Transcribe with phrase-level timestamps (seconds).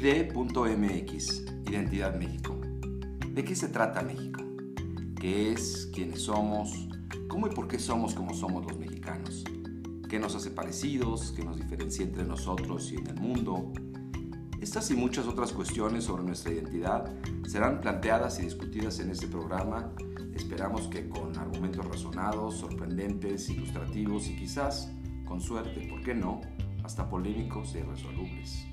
[0.00, 2.56] ID.mx, Identidad México.
[3.32, 4.40] ¿De qué se trata México?
[5.18, 5.90] ¿Qué es?
[5.92, 6.88] ¿Quiénes somos?
[7.26, 9.42] ¿Cómo y por qué somos como somos los mexicanos?
[10.08, 11.32] ¿Qué nos hace parecidos?
[11.32, 13.72] ¿Qué nos diferencia entre nosotros y en el mundo?
[14.60, 17.12] Estas y muchas otras cuestiones sobre nuestra identidad
[17.48, 19.92] serán planteadas y discutidas en este programa.
[20.32, 24.92] Esperamos que con argumentos razonados, sorprendentes, ilustrativos y quizás,
[25.26, 26.40] con suerte, ¿por qué no?,
[26.84, 28.67] hasta polémicos e irresolubles.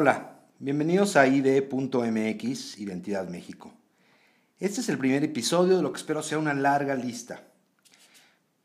[0.00, 3.74] Hola, bienvenidos a ID.mx, Identidad México.
[4.60, 7.42] Este es el primer episodio de lo que espero sea una larga lista.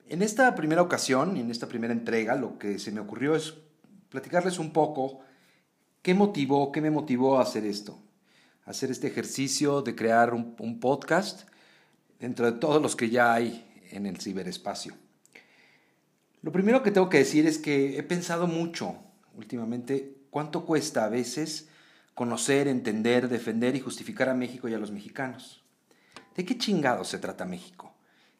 [0.07, 3.55] En esta primera ocasión, en esta primera entrega, lo que se me ocurrió es
[4.09, 5.21] platicarles un poco
[6.03, 7.97] qué motivó, qué me motivó a hacer esto,
[8.65, 11.49] a hacer este ejercicio de crear un, un podcast
[12.19, 14.93] dentro de todos los que ya hay en el ciberespacio.
[16.43, 18.99] Lo primero que tengo que decir es que he pensado mucho
[19.35, 21.67] últimamente ¿Cuánto cuesta a veces
[22.15, 25.63] conocer, entender, defender y justificar a México y a los mexicanos?
[26.35, 27.93] ¿De qué chingados se trata México?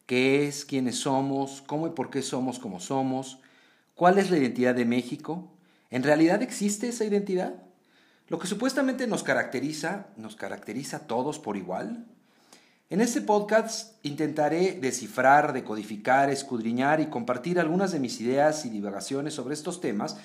[0.04, 0.64] ¿Qué es?
[0.64, 1.62] ¿Quiénes somos?
[1.62, 3.38] ¿Cómo y por qué somos como somos?
[3.94, 5.52] ¿Cuál es la identidad de México?
[5.88, 7.62] ¿En realidad existe esa identidad?
[8.26, 12.06] Lo que supuestamente nos caracteriza, ¿nos caracteriza a todos por igual?
[12.90, 19.34] En este podcast intentaré descifrar, decodificar, escudriñar y compartir algunas de mis ideas y divagaciones
[19.34, 20.16] sobre estos temas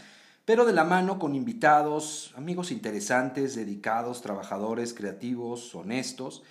[0.49, 6.41] pero de la mano con invitados, amigos interesantes, dedicados, trabajadores, creativos, honestos,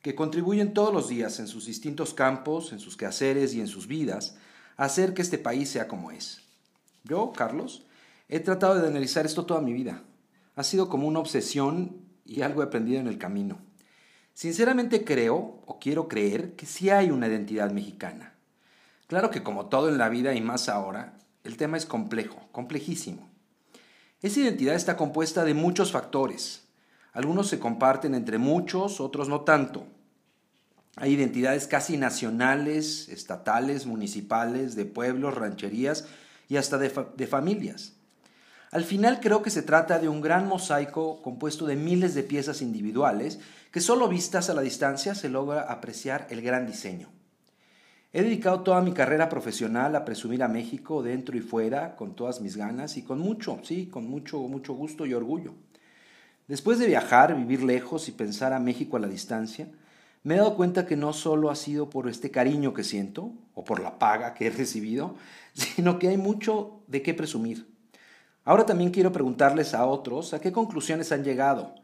[0.00, 3.88] que contribuyen todos los días en sus distintos campos, en sus quehaceres y en sus
[3.88, 4.38] vidas,
[4.78, 6.40] a hacer que este país sea como es.
[7.04, 7.84] Yo, Carlos,
[8.30, 10.02] he tratado de analizar esto toda mi vida.
[10.56, 13.58] Ha sido como una obsesión y algo he aprendido en el camino.
[14.32, 18.32] Sinceramente creo, o quiero creer, que sí hay una identidad mexicana.
[19.08, 23.30] Claro que como todo en la vida y más ahora, el tema es complejo, complejísimo.
[24.22, 26.62] Esa identidad está compuesta de muchos factores.
[27.12, 29.84] Algunos se comparten entre muchos, otros no tanto.
[30.96, 36.06] Hay identidades casi nacionales, estatales, municipales, de pueblos, rancherías
[36.48, 37.94] y hasta de, familias.
[38.70, 42.62] Al final creo que se trata de un gran mosaico compuesto de miles de piezas
[42.62, 43.40] individuales
[43.70, 47.10] que solo vistas a la distancia se logra apreciar el gran diseño.
[48.14, 52.42] He dedicado toda mi carrera profesional a presumir a México dentro y fuera con todas
[52.42, 55.54] mis ganas y con mucho, sí, con mucho, mucho gusto y orgullo.
[56.46, 59.68] Después de viajar, vivir lejos y pensar a México a la distancia,
[60.24, 63.64] me he dado cuenta que no solo ha sido por este cariño que siento o
[63.64, 65.14] por la paga que he recibido,
[65.54, 67.66] sino que hay mucho de qué presumir.
[68.44, 71.76] Ahora también quiero preguntarles a otros a qué conclusiones han llegado,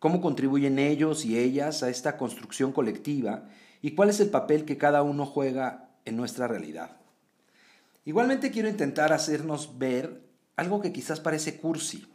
[0.00, 3.44] cómo contribuyen ellos y ellas a esta construcción colectiva
[3.82, 6.96] y cuál es el papel que cada uno juega en nuestra realidad.
[8.04, 10.22] Igualmente quiero intentar hacernos ver
[10.54, 12.06] algo que quizás parece cursi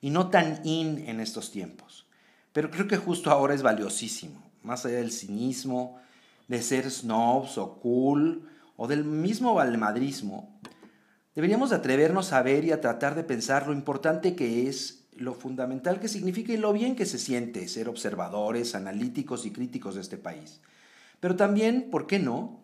[0.00, 2.06] y no tan in en estos tiempos,
[2.52, 5.98] pero creo que justo ahora es valiosísimo, más allá del cinismo,
[6.48, 10.58] de ser snobs o cool o del mismo valmadrismo,
[11.34, 16.00] deberíamos atrevernos a ver y a tratar de pensar lo importante que es, lo fundamental
[16.00, 20.16] que significa y lo bien que se siente ser observadores, analíticos y críticos de este
[20.16, 20.60] país.
[21.24, 22.60] Pero también, ¿por qué no?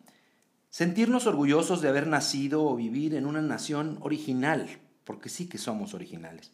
[0.68, 4.68] Sentirnos orgullosos de haber nacido o vivir en una nación original,
[5.04, 6.52] porque sí que somos originales.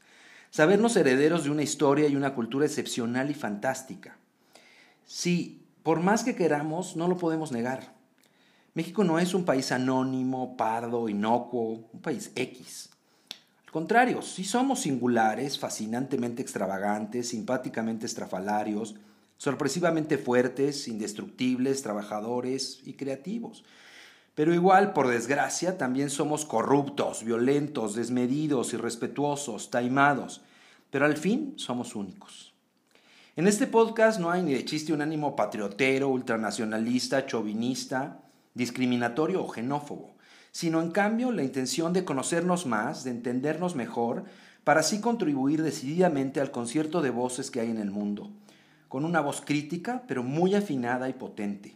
[0.50, 4.18] Sabernos herederos de una historia y una cultura excepcional y fantástica.
[5.04, 7.96] Sí, por más que queramos, no lo podemos negar.
[8.74, 12.88] México no es un país anónimo, pardo, inocuo, un país X.
[13.64, 18.94] Al contrario, sí somos singulares, fascinantemente extravagantes, simpáticamente estrafalarios,
[19.38, 23.64] sorpresivamente fuertes, indestructibles, trabajadores y creativos.
[24.34, 30.42] Pero igual, por desgracia, también somos corruptos, violentos, desmedidos, irrespetuosos, taimados,
[30.90, 32.52] pero al fin somos únicos.
[33.34, 38.22] En este podcast no hay ni de chiste un ánimo patriotero, ultranacionalista, chauvinista,
[38.54, 40.16] discriminatorio o xenófobo,
[40.52, 44.24] sino en cambio la intención de conocernos más, de entendernos mejor,
[44.64, 48.30] para así contribuir decididamente al concierto de voces que hay en el mundo
[48.88, 51.74] con una voz crítica, pero muy afinada y potente.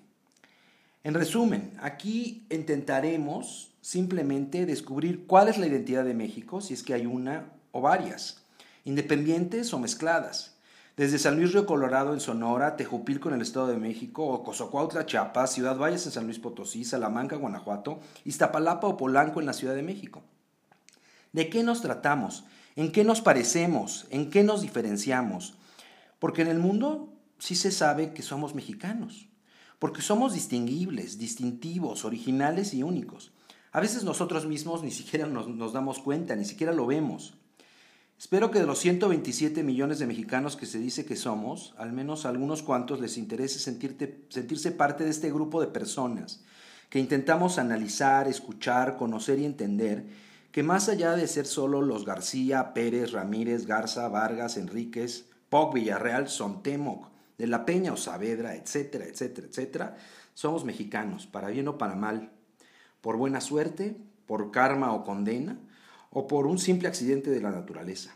[1.02, 6.94] En resumen, aquí intentaremos simplemente descubrir cuál es la identidad de México, si es que
[6.94, 8.42] hay una o varias,
[8.84, 10.56] independientes o mezcladas.
[10.96, 15.52] Desde San Luis Río Colorado en Sonora, Tejupilco en el Estado de México, o Chiapas,
[15.52, 19.82] Ciudad Valles en San Luis Potosí, Salamanca, Guanajuato, Iztapalapa o Polanco en la Ciudad de
[19.82, 20.22] México.
[21.32, 22.44] ¿De qué nos tratamos?
[22.76, 24.06] ¿En qué nos parecemos?
[24.10, 25.54] ¿En qué nos diferenciamos?
[26.20, 29.26] Porque en el mundo sí se sabe que somos mexicanos.
[29.80, 33.32] porque somos distinguibles, distintivos, originales y únicos.
[33.72, 37.32] A veces nosotros mismos ni siquiera nos, damos cuenta, ni siquiera lo vemos.
[38.18, 42.26] Espero que de los 127 millones de mexicanos que se dice que somos, al menos
[42.26, 46.42] a algunos cuantos les interese sentirse parte de este grupo de personas
[46.90, 50.04] que intentamos analizar, escuchar, conocer y entender
[50.50, 56.28] que más allá de ser solo los García, Pérez, Ramírez, Garza, Vargas, Enríquez, Poc, Villarreal,
[56.28, 59.96] Sontemoc, de la Peña o Saavedra, etcétera, etcétera, etcétera,
[60.32, 62.32] somos mexicanos, para bien o para mal,
[63.00, 65.58] por buena suerte, por karma o condena,
[66.10, 68.14] o por un simple accidente de la naturaleza.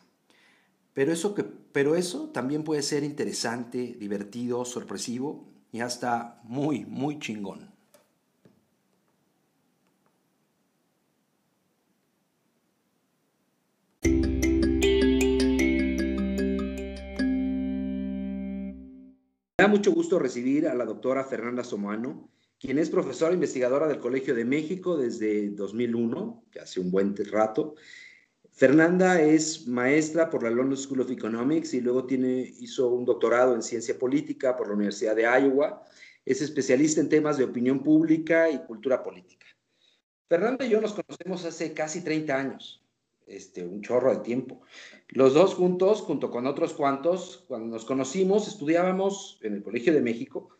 [0.94, 7.18] Pero eso, que, pero eso también puede ser interesante, divertido, sorpresivo y hasta muy, muy
[7.18, 7.73] chingón.
[19.74, 22.30] Mucho gusto recibir a la doctora Fernanda Somano,
[22.60, 27.74] quien es profesora investigadora del Colegio de México desde 2001, que hace un buen rato.
[28.52, 33.62] Fernanda es maestra por la London School of Economics y luego hizo un doctorado en
[33.62, 35.82] ciencia política por la Universidad de Iowa.
[36.24, 39.46] Es especialista en temas de opinión pública y cultura política.
[40.28, 42.83] Fernanda y yo nos conocemos hace casi 30 años,
[43.26, 44.60] este, un chorro de tiempo.
[45.08, 50.02] Los dos juntos, junto con otros cuantos, cuando nos conocimos, estudiábamos en el Colegio de
[50.02, 50.50] México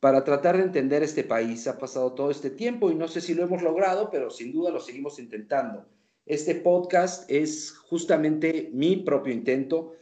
[0.00, 1.66] para tratar de entender este país.
[1.68, 4.70] Ha pasado todo este tiempo y no sé si lo hemos logrado, pero sin duda
[4.70, 5.86] lo seguimos intentando.
[6.26, 9.92] Este podcast es justamente mi propio intento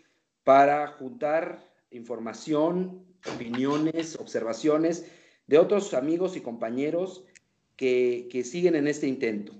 [0.43, 3.05] para juntar información,
[3.35, 5.07] opiniones, observaciones
[5.47, 7.25] de otros amigos y compañeros
[7.77, 9.53] que, que siguen en este intento.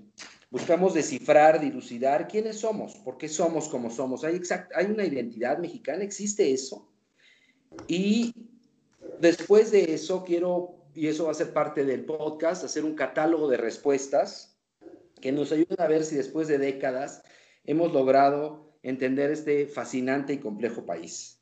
[0.51, 4.23] Buscamos descifrar, dilucidar quiénes somos, por qué somos como somos.
[4.23, 4.39] ¿Hay,
[4.75, 6.03] ¿Hay una identidad mexicana?
[6.03, 6.87] ¿Existe eso?
[7.87, 8.33] Y
[9.21, 13.47] Después de eso, quiero, y eso va a ser parte del podcast, hacer un catálogo
[13.47, 14.57] de respuestas
[15.21, 17.21] que nos ayuden a ver si después de décadas
[17.63, 21.39] hemos logrado entender este fascinante y complejo país.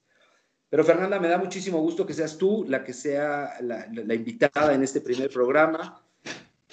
[0.70, 4.84] Pero Fernanda, me da muchísimo gusto que seas tú la que sea la, invitada en
[4.84, 6.06] este primer programa.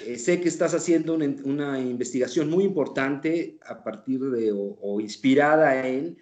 [0.06, 6.16] Eh, sé que estás haciendo una, investigación muy importante a partir de o inspirada en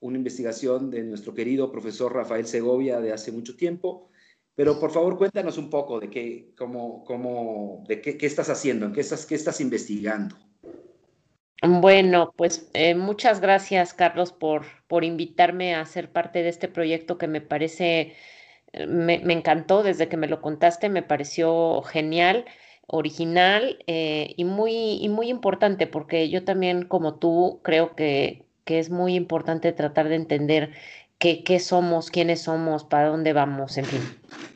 [0.00, 4.08] una investigación de nuestro querido profesor Rafael Segovia de hace mucho tiempo
[4.58, 8.86] pero por favor, cuéntanos un poco de qué, cómo, cómo, de qué, qué estás haciendo,
[8.86, 10.34] en qué estás, qué estás investigando.
[11.62, 17.18] Bueno, pues eh, muchas gracias, Carlos, por, por invitarme a ser parte de este proyecto
[17.18, 18.16] que me parece,
[18.72, 22.44] eh, me, me encantó desde que me lo contaste, me pareció genial,
[22.88, 28.78] original eh, y, muy, y muy importante, porque yo también, como tú, creo que, que
[28.78, 30.72] es muy importante tratar de entender
[31.18, 34.00] qué, somos, quiénes somos, para dónde vamos, en fin.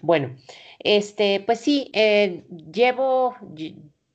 [0.01, 0.37] Bueno,
[0.81, 3.37] este, pues sí, eh, llevo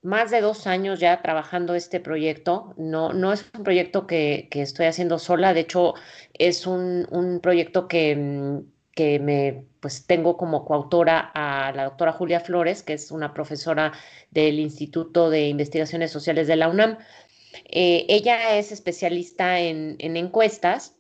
[0.02, 2.74] más de dos años ya trabajando este proyecto.
[2.78, 5.94] No, no es un proyecto que, estoy haciendo sola, de hecho
[6.34, 12.40] es un, proyecto que, mm, que, me pues tengo como coautora a la doctora Julia
[12.40, 13.94] Flores, que es una profesora
[14.32, 16.98] del Instituto de Investigaciones Sociales de la UNAM.
[17.66, 20.96] Eh, ella es especialista en, en encuestas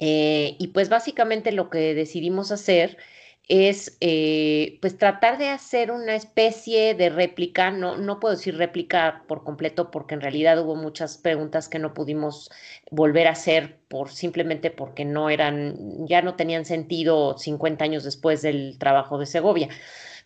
[0.00, 2.98] eh, y pues básicamente lo que decidimos hacer
[3.48, 9.22] es eh, pues tratar de hacer una especie de réplica, no, no puedo decir réplica
[9.28, 12.50] por completo porque en realidad hubo muchas preguntas que no pudimos
[12.90, 18.42] volver a hacer por simplemente porque no eran, ya no tenían sentido 50 años después
[18.42, 19.68] del trabajo de Segovia.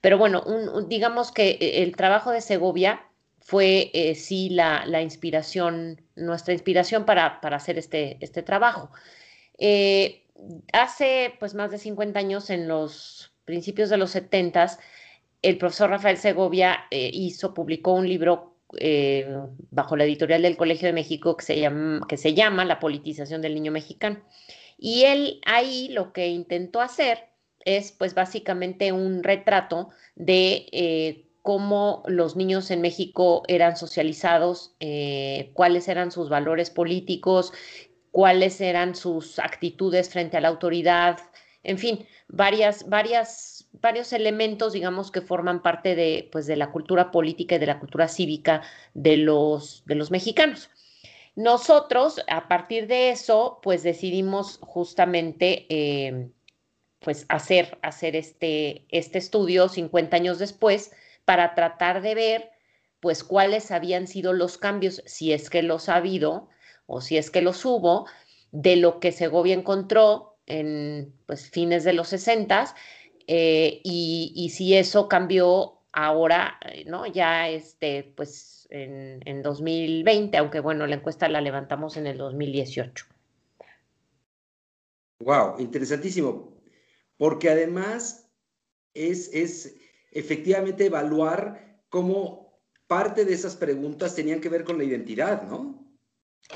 [0.00, 0.42] Pero bueno,
[0.88, 3.02] digamos que eh, el trabajo de Segovia
[3.40, 8.90] fue sí la, la, inspiración, nuestra inspiración para, para hacer este, este trabajo.
[9.58, 10.24] Eh,
[10.72, 14.78] hace pues más de 50 años, en los principios de los 70,
[15.42, 19.26] el profesor Rafael Segovia eh, hizo, publicó un libro eh,
[19.70, 23.42] bajo la editorial del Colegio de México que se, llama, que se llama La politización
[23.42, 24.20] del niño mexicano.
[24.78, 27.28] Y él ahí lo que intentó hacer
[27.64, 34.74] es pues básicamente un retrato de cómo los niños en México eran socializados,
[35.52, 37.52] cuáles eran sus valores políticos,
[38.10, 41.18] cuáles eran sus actitudes frente a la autoridad,
[41.62, 47.10] en fin, varias, varias, varios elementos, digamos, que forman parte de, pues, de la cultura
[47.10, 48.62] política y de la cultura cívica
[48.94, 50.70] de los, de los mexicanos.
[51.36, 56.30] Nosotros, a partir de eso, pues decidimos justamente eh,
[56.98, 60.92] pues hacer, hacer este, este estudio 50 años después
[61.24, 62.50] para tratar de ver
[63.00, 66.48] pues cuáles habían sido los cambios, si es que los ha habido,
[66.90, 68.06] o si es que los hubo,
[68.52, 72.74] de lo que Segovia encontró en pues, fines de los 60
[73.26, 77.06] eh, y, si eso cambió ahora, ¿no?
[77.06, 83.06] Ya este, pues en, en 2020, aunque bueno, la encuesta la levantamos en el 2018.
[85.20, 86.60] Wow, interesantísimo.
[87.16, 88.28] Porque además
[88.94, 89.76] es, es
[90.10, 95.89] efectivamente evaluar cómo parte de esas preguntas tenían que ver con la identidad, ¿no?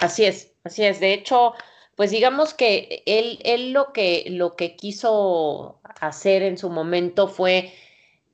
[0.01, 1.01] Así es, así es.
[1.01, 1.55] De hecho,
[1.97, 7.73] pues digamos que él, él lo que lo que quiso hacer en su momento fue,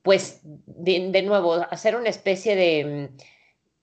[0.01, 3.11] pues, de, nuevo, hacer una especie de,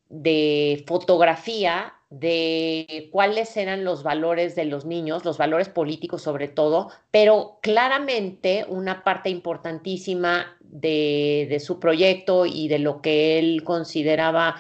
[0.09, 6.91] de fotografía de cuáles eran los valores de los niños, los valores políticos sobre todo,
[7.11, 14.57] pero claramente una parte importantísima de, su proyecto y de lo que él consideraba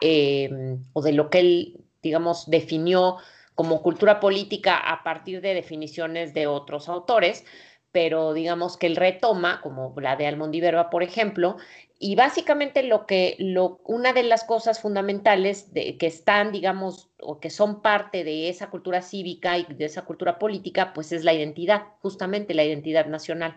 [0.00, 3.18] em, o de lo que él, digamos, definió
[3.54, 7.44] como cultura política a partir de definiciones de otros autores,
[7.92, 11.56] pero digamos que él retoma, como la de Almondiverba, por ejemplo,
[11.98, 17.40] y básicamente lo que, lo, una de las cosas fundamentales de, que están, digamos, o
[17.40, 21.34] que son parte de esa cultura cívica y de esa cultura política, pues es la
[21.34, 23.56] identidad, justamente la identidad nacional.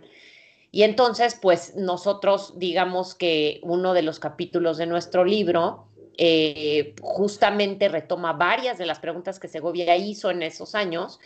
[0.71, 7.89] Y entonces, pues nosotros, digamos que uno de los capítulos de nuestro libro eh, justamente
[7.89, 11.19] retoma varias de las preguntas que Segovia hizo en esos años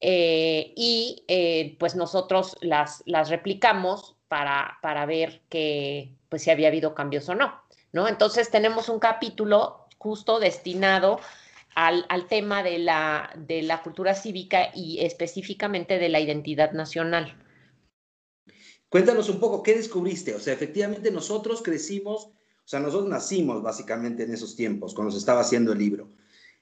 [0.00, 6.68] eh, y eh, pues nosotros las, las replicamos para, para ver que, pues, si había
[6.68, 7.62] habido cambios o no,
[7.92, 8.08] ¿no?
[8.08, 11.20] Entonces tenemos un capítulo justo destinado
[11.74, 17.36] al, al tema de la, de la cultura cívica y específicamente de la identidad nacional.
[18.88, 20.34] Cuéntanos un poco, ¿qué descubriste?
[20.34, 22.30] O sea, efectivamente nosotros crecimos,
[22.64, 26.08] o sea, nosotros nacimos básicamente en esos tiempos, cuando se estaba haciendo el libro.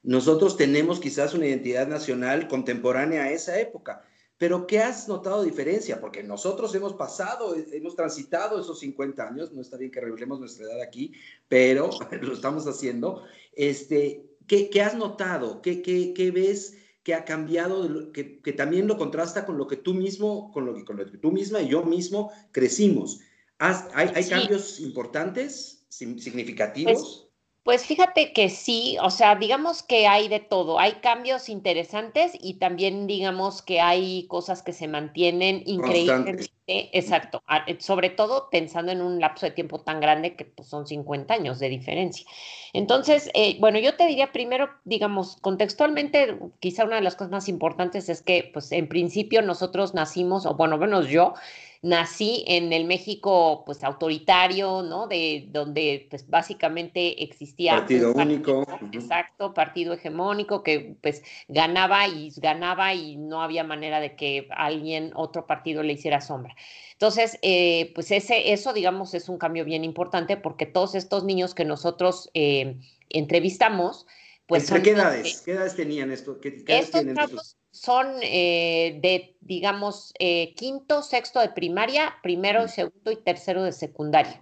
[0.02, 4.02] Nosotros tenemos quizás una identidad nacional contemporánea a esa época,
[4.36, 6.00] pero ¿qué has notado diferencia?
[6.00, 10.66] Porque nosotros hemos pasado, hemos transitado esos 50 años, no está bien que revelemos nuestra
[10.66, 11.12] edad aquí,
[11.48, 11.90] pero
[12.20, 13.22] lo estamos haciendo.
[13.54, 15.62] Este, ¿qué, qué has notado?
[15.62, 19.76] ¿Qué, qué, qué ves que ha cambiado, que, que, también lo contrasta con lo que
[19.76, 23.20] tú mismo, con lo que, con lo que tú misma y yo mismo crecimos?
[23.58, 26.92] ¿Hay, hay cambios importantes, significativos?
[26.92, 27.32] Pues,
[27.64, 32.54] pues fíjate que sí, o sea, digamos que hay de todo, hay cambios interesantes y
[32.54, 37.40] también digamos que hay cosas que se mantienen increíblemente, exacto,
[37.78, 41.60] sobre todo pensando en un lapso de tiempo tan grande que pues, son 50 años
[41.60, 42.26] de diferencia.
[42.72, 47.48] Entonces, eh, bueno, yo te diría primero, digamos, contextualmente, quizá una de las cosas más
[47.48, 51.34] importantes es que, pues en principio nosotros nacimos, o bueno, menos yo,
[51.82, 55.08] nací en el México pues autoritario, ¿no?
[55.08, 62.94] De donde pues básicamente existía partido único, exacto, partido hegemónico que pues ganaba y ganaba
[62.94, 66.54] y no había manera de que alguien otro partido le hiciera sombra.
[66.92, 71.52] Entonces, eh, pues ese, eso, digamos, es un cambio bien importante porque todos estos niños
[71.52, 72.76] que nosotros eh,
[73.08, 74.06] entrevistamos,
[74.46, 74.70] pues...
[74.70, 75.42] ¿Entre qué edades?
[75.44, 76.40] ¿Qué edades tenían esto?
[76.40, 83.64] ¿Qué, estos son eh, de, digamos, eh, quinto, sexto de primaria, primero, segundo y tercero
[83.64, 84.40] de secundaria.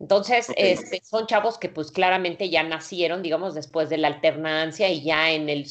[0.00, 5.02] Entonces, este, son chavos que pues claramente ya nacieron, digamos, después de la alternancia y
[5.02, 5.66] ya en el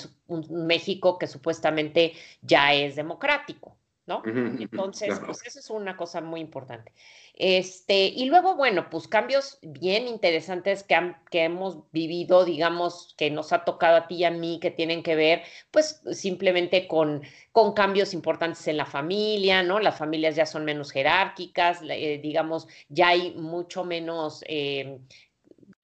[0.51, 3.78] México que supuestamente ya es democrático,
[4.09, 4.23] ¿no?
[4.25, 6.91] Entonces, pues eso es una cosa muy importante.
[7.35, 13.53] Este, y luego, bueno, pues cambios bien interesantes que, que hemos vivido, digamos, que nos
[13.53, 17.73] ha tocado a ti y a mí, que tienen que ver, pues, simplemente con, con
[17.73, 19.79] cambios importantes en la familia, ¿no?
[19.79, 24.43] Las familias ya son menos jerárquicas, eh, digamos, ya hay mucho menos...
[24.47, 24.99] Eh,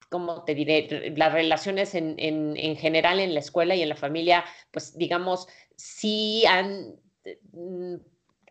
[0.08, 1.14] ¿cómo te diré?
[1.18, 5.48] Las relaciones en, en, en, general en la escuela y en la familia, pues digamos,
[5.76, 6.96] sí han
[7.52, 7.96] mm,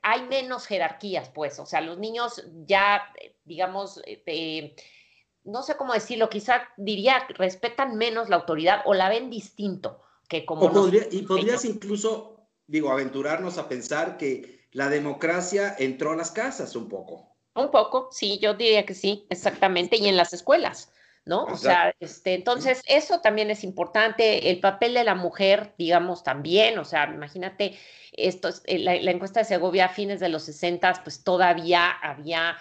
[0.05, 4.77] hay menos jerarquías, pues, o sea, los niños ya, eh, digamos, eh,
[5.45, 10.45] no sé cómo decirlo, quizá diría, respetan menos la autoridad o la ven distinto que
[10.45, 10.71] como...
[11.11, 16.89] y podrías incluso, digo, aventurarnos a pensar que la democracia entró a las casas un
[16.89, 17.35] poco.
[17.55, 20.93] Un poco, sí, yo diría que sí, exactamente, y en las escuelas.
[21.25, 21.45] ¿No?
[21.45, 26.79] O sea, este, entonces eso también es importante, el papel de la mujer, digamos, también,
[26.79, 27.79] o sea, imagínate,
[28.13, 32.57] esto, eh, la, la encuesta de Segovia a fines de los 60, pues todavía había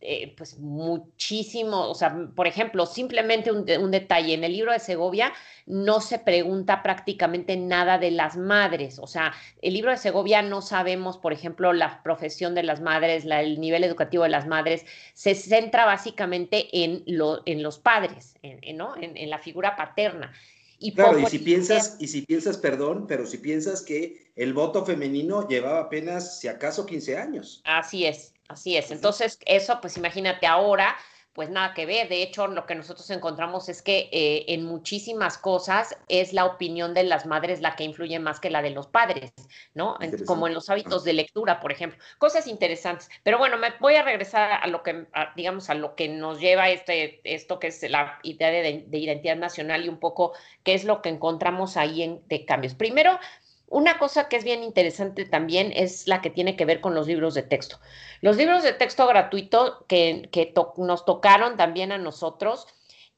[0.00, 5.32] eh, pues muchísimo, o sea, por ejemplo, simplemente un, detalle, en el libro de Segovia
[5.64, 9.32] no se pregunta prácticamente nada de las madres, o sea,
[9.62, 13.82] el libro de Segovia no sabemos, por ejemplo, la profesión de las madres, el nivel
[13.82, 14.84] educativo de las madres,
[15.14, 18.94] se centra básicamente en, lo, en los padres, en, ¿no?
[19.00, 20.34] en, la figura paterna.
[20.78, 24.84] Y claro, y si piensas, y si piensas, perdón, pero si piensas que el voto
[24.84, 27.62] femenino llevaba apenas, si acaso, 15 años.
[27.64, 28.90] Así es, Así es.
[28.90, 30.96] Entonces, eso, pues imagínate ahora,
[31.34, 32.08] pues nada que ver.
[32.08, 36.94] De hecho, lo que nosotros encontramos es que eh, en muchísimas cosas es la opinión
[36.94, 39.32] de las madres la que influye más que la de los padres,
[39.74, 39.98] ¿no?
[40.26, 41.98] como en los hábitos de lectura, por ejemplo.
[42.18, 43.10] Cosas interesantes.
[43.24, 46.70] Pero bueno, me voy a regresar a lo que, digamos, a lo que nos lleva
[46.70, 50.84] este, esto que es la idea de, de identidad nacional y un poco qué es
[50.84, 52.74] lo que encontramos ahí en, de cambios.
[52.74, 53.18] Primero,
[53.68, 57.06] una cosa que es bien interesante también es la que tiene que ver con los
[57.06, 57.80] libros de texto.
[58.20, 60.30] Los libros de texto gratuito que,
[60.76, 62.66] nos tocaron también a nosotros,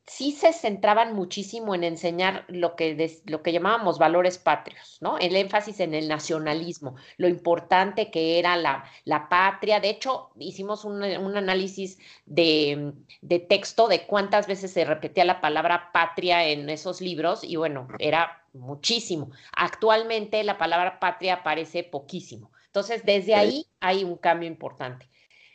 [0.06, 5.18] sí se centraban muchísimo en enseñar lo que, lo que llamábamos valores patrios, ¿no?
[5.18, 9.80] El énfasis en el nacionalismo, lo importante que era la, la patria.
[9.80, 15.90] De hecho, hicimos un, análisis de, de, texto de cuántas veces se repetía la palabra
[15.92, 19.30] patria en esos libros y bueno, era muchísimo.
[19.52, 22.50] Actualmente la palabra patria aparece poquísimo.
[22.66, 25.08] Entonces, desde ahí hay un cambio importante.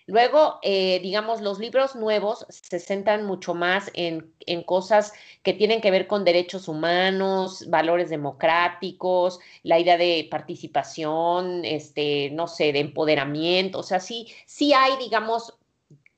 [0.07, 5.79] Luego, eh, digamos, los libros nuevos se centran mucho más en, en, cosas que tienen
[5.79, 12.79] que ver con derechos humanos, valores democráticos, la idea de participación, este, no sé, de
[12.79, 13.79] empoderamiento.
[13.79, 15.53] O sea, sí, sí hay, digamos,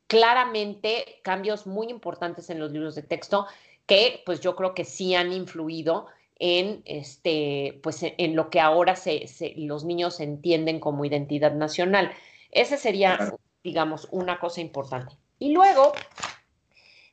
[0.07, 3.47] claramente cambios muy importantes en los libros de texto
[3.85, 6.07] que, pues yo creo que sí han influido
[6.39, 12.11] en, este, pues, en lo que ahora se, los niños entienden como identidad nacional.
[12.51, 15.15] Ese sería digamos, una cosa importante.
[15.39, 15.93] Y luego,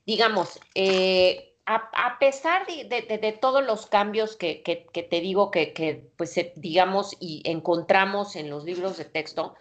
[0.05, 4.63] digamos, eh, a, pesar de, todos los cambios que,
[4.93, 9.55] te digo que, pues, digamos, y encontramos en los libros de texto,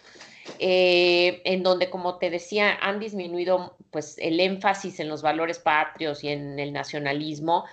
[0.58, 6.24] eh, en donde, como te decía, han disminuido pues, el énfasis en los valores patrios
[6.24, 7.66] y en el nacionalismo.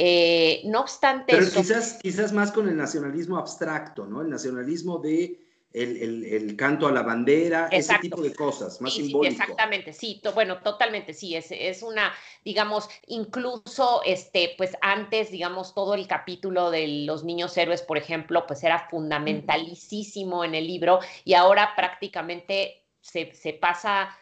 [0.00, 1.34] Eh, no obstante...
[1.36, 4.22] Pero quizás, quizás más con el nacionalismo abstracto, ¿no?
[4.22, 5.40] El nacionalismo de
[5.72, 9.32] el, canto a la bandera, ese tipo de cosas, más simbólico.
[9.32, 12.12] exactamente, sí, bueno, totalmente, sí, es, es una,
[12.44, 18.46] digamos, incluso, este, pues antes, digamos, todo el capítulo de los niños héroes, por ejemplo,
[18.46, 24.16] pues era fundamentalísimo en el libro y ahora prácticamente se, se pasa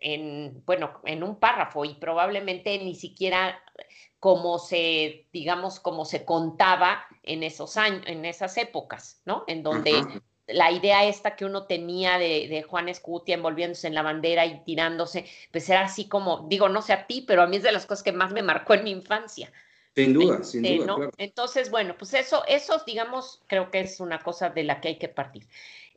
[0.00, 3.62] en, bueno, en un párrafo y probablemente ni siquiera
[4.20, 9.44] como se, digamos, como se contaba en esos años, en esas épocas, ¿no?
[9.46, 10.04] En donde
[10.46, 15.24] la idea esta que uno tenía de, Juan Escutia envolviéndose en la bandera y tirándose,
[15.50, 17.86] pues era así como, digo, no sé a ti, pero a mí es de las
[17.86, 19.50] cosas que más me marcó en mi infancia.
[19.94, 21.10] Sin duda, sin este, duda.
[21.16, 24.98] Entonces, bueno, pues eso, eso, digamos, creo que es una cosa de la que hay
[24.98, 25.46] que partir.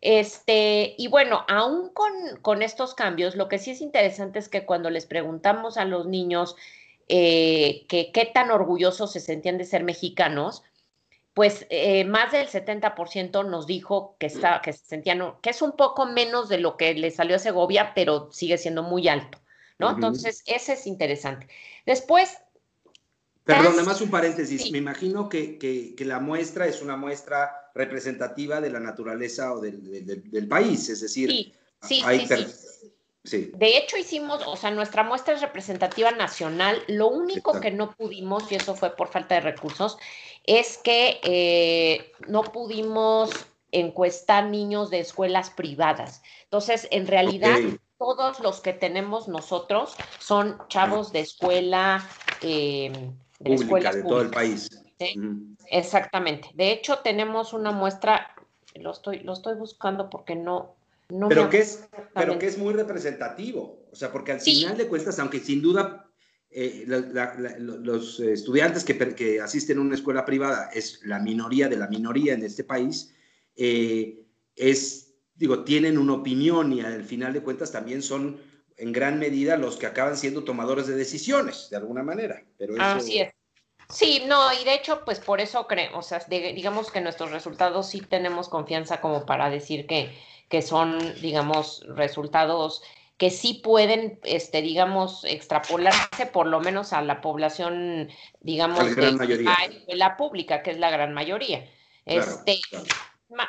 [0.01, 4.65] Este, y bueno, aún con, con estos cambios, lo que sí es interesante es que
[4.65, 6.55] cuando les preguntamos a los niños
[7.07, 10.63] eh, que qué tan orgullosos se sentían de ser mexicanos,
[11.33, 15.71] pues eh, más del 70% nos dijo que, está, que se sentían, que es un
[15.73, 19.39] poco menos de lo que le salió a Segovia, pero sigue siendo muy alto,
[19.79, 19.89] ¿no?
[19.89, 21.47] Entonces, ese es interesante.
[21.85, 22.37] Después...
[23.43, 24.71] Perdón, nada más un paréntesis.
[24.71, 30.05] Me imagino que, que, la muestra es una muestra representativa de la naturaleza o del,
[30.05, 32.25] del, país, es decir, sí, sí, hay
[33.23, 36.81] sí, De hecho, hicimos, o sea, nuestra muestra es representativa nacional.
[36.87, 39.97] Lo único que no pudimos, y eso fue por falta de recursos,
[40.45, 43.31] es que eh, no pudimos
[43.71, 46.21] encuestar niños de escuelas privadas.
[46.43, 47.57] Entonces, en realidad,
[47.97, 52.07] todos los que tenemos nosotros son chavos de escuela,
[52.41, 52.91] eh,
[53.39, 54.69] de Pública, de todo el país.
[55.67, 56.49] Exactamente.
[56.53, 58.35] De hecho, tenemos una muestra,
[58.75, 60.75] lo estoy, lo estoy buscando porque no,
[61.13, 64.87] no pero que es pero que es muy representativo o sea porque al final de
[64.87, 66.03] cuentas aunque sin duda
[66.55, 72.35] eh, los estudiantes que, asisten a una escuela privada es la minoría de la minoría
[72.35, 73.15] en este país,
[73.55, 74.23] eh,
[74.55, 78.39] es, digo, tienen una opinión y al final de cuentas también son
[78.77, 82.45] en gran medida los que acaban siendo tomadores de decisiones, de alguna manera.
[82.59, 83.33] Pero Así es.
[83.89, 87.87] Sí, no, y de hecho, pues por eso creo, o sea, digamos que nuestros resultados
[87.87, 90.17] sí tenemos confianza como para decir que,
[90.49, 92.83] que son, digamos, resultados
[93.17, 98.09] que sí pueden, este, digamos, extrapolarse por lo menos a la población,
[98.41, 101.65] digamos, de, la pública, que es la gran mayoría.
[102.05, 102.59] este,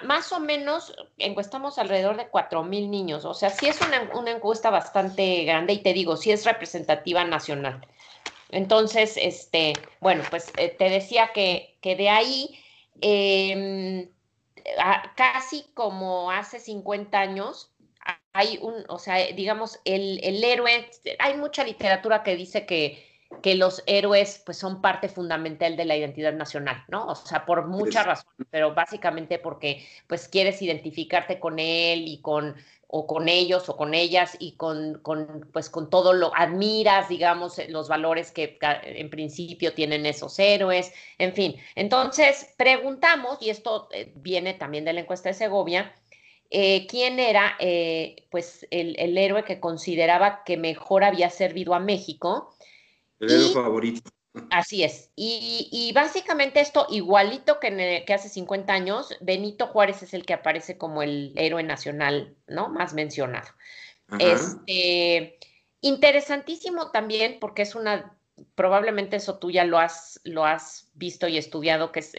[0.04, 4.70] Más o menos encuestamos alrededor de cuatro mil niños, o sea, sí es una, encuesta
[4.70, 7.86] bastante grande y te digo, sí es representativa nacional.
[8.54, 12.56] Entonces, este, bueno, pues eh, te decía que, que de ahí,
[13.00, 14.08] em,
[15.16, 17.74] casi como hace 50 años,
[18.32, 20.88] hay un, o sea, digamos, el, héroe,
[21.18, 23.04] hay mucha literatura que dice que,
[23.42, 27.06] que los héroes pues son parte fundamental de la identidad nacional, ¿no?
[27.06, 32.54] O sea, por muchas razones, pero básicamente porque pues quieres identificarte con él y con
[32.96, 37.60] o con ellos o con ellas y con, con, pues con todo lo admiras, digamos,
[37.68, 41.56] los valores que en principio tienen esos héroes, en fin.
[41.74, 45.92] Entonces, preguntamos, y esto eh, viene también de la encuesta de Segovia,
[46.50, 51.80] eh, quién era eh, pues el, el, héroe que consideraba que mejor había servido a
[51.80, 52.54] México.
[53.18, 54.08] El héroe favorito.
[54.50, 55.12] Así es.
[55.14, 60.76] Y, básicamente esto, igualito que, que, hace 50 años, Benito Juárez es el que aparece
[60.76, 62.68] como el héroe nacional, ¿no?
[62.68, 63.48] Más mencionado.
[64.18, 65.38] Este,
[65.80, 68.16] interesantísimo también, porque es una,
[68.56, 72.14] probablemente eso tú ya lo has, lo has visto y estudiado, que es,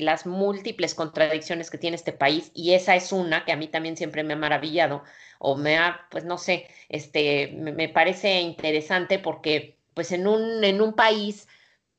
[0.00, 3.98] las múltiples contradicciones que tiene este país, y esa es una que a mí también
[3.98, 5.04] siempre me ha maravillado,
[5.38, 10.80] o me ha, pues no sé, este, me parece interesante porque pues en un, en
[10.80, 11.48] un país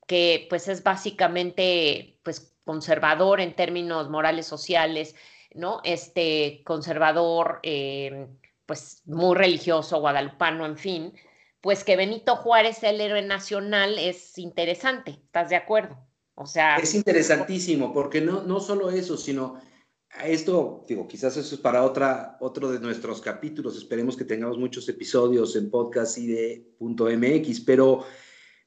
[0.07, 5.15] que pues es básicamente pues conservador en términos morales sociales,
[5.53, 5.81] ¿no?
[5.83, 8.27] Este conservador, eh,
[8.65, 11.13] pues muy religioso, guadalupano, en fin,
[11.61, 15.97] pues que Benito Juárez el héroe nacional es interesante, ¿estás de acuerdo?
[16.35, 16.77] O sea...
[16.77, 19.61] Es interesantísimo, porque no, no solo eso, sino
[20.25, 23.77] esto, digo, quizás eso es para otra, otro de nuestros capítulos.
[23.77, 28.05] Esperemos que tengamos muchos episodios en podcast y de .mx, pero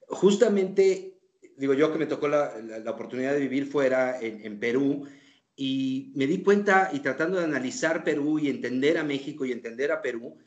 [0.09, 1.19] justamente,
[1.57, 5.07] digo, yo que me tocó la, la, oportunidad de vivir fuera en, en, Perú
[5.55, 9.93] y me di cuenta y tratando de analizar Perú y entender a México y entender
[9.93, 10.39] a Perú,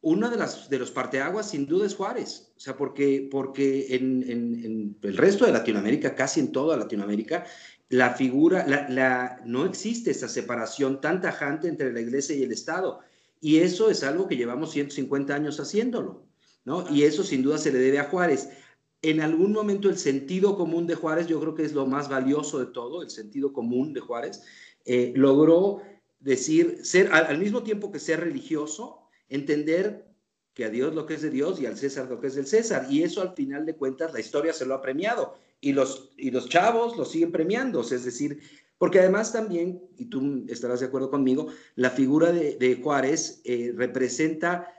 [0.00, 4.22] uno de, las, de los parteaguas sin duda es Juárez, o sea, porque, porque en,
[4.22, 7.44] en, en, el resto de Latinoamérica, casi en toda Latinoamérica,
[7.88, 13.00] la figura, la, no existe esa separación tan tajante entre la iglesia y el Estado.
[13.40, 16.26] Y eso es algo que llevamos 150 años haciéndolo,
[16.64, 16.84] ¿no?
[16.90, 18.50] Y eso sin duda se le debe a Juárez.
[19.00, 22.58] En algún momento el sentido común de Juárez, yo creo que es lo más valioso
[22.58, 24.42] de todo, el sentido común de Juárez,
[24.84, 25.82] eh, logró
[26.18, 28.98] decir, ser al, mismo tiempo que ser religioso,
[29.28, 30.08] entender
[30.52, 32.46] que a Dios lo que es de Dios y al César lo que es del
[32.46, 32.88] César.
[32.90, 36.30] Y eso al final de cuentas la historia se lo ha premiado y los, y
[36.30, 38.40] los chavos lo siguen premiando, es decir,
[38.78, 44.72] porque además también, y tú estarás de acuerdo conmigo, la figura de, Juárez eh, representa,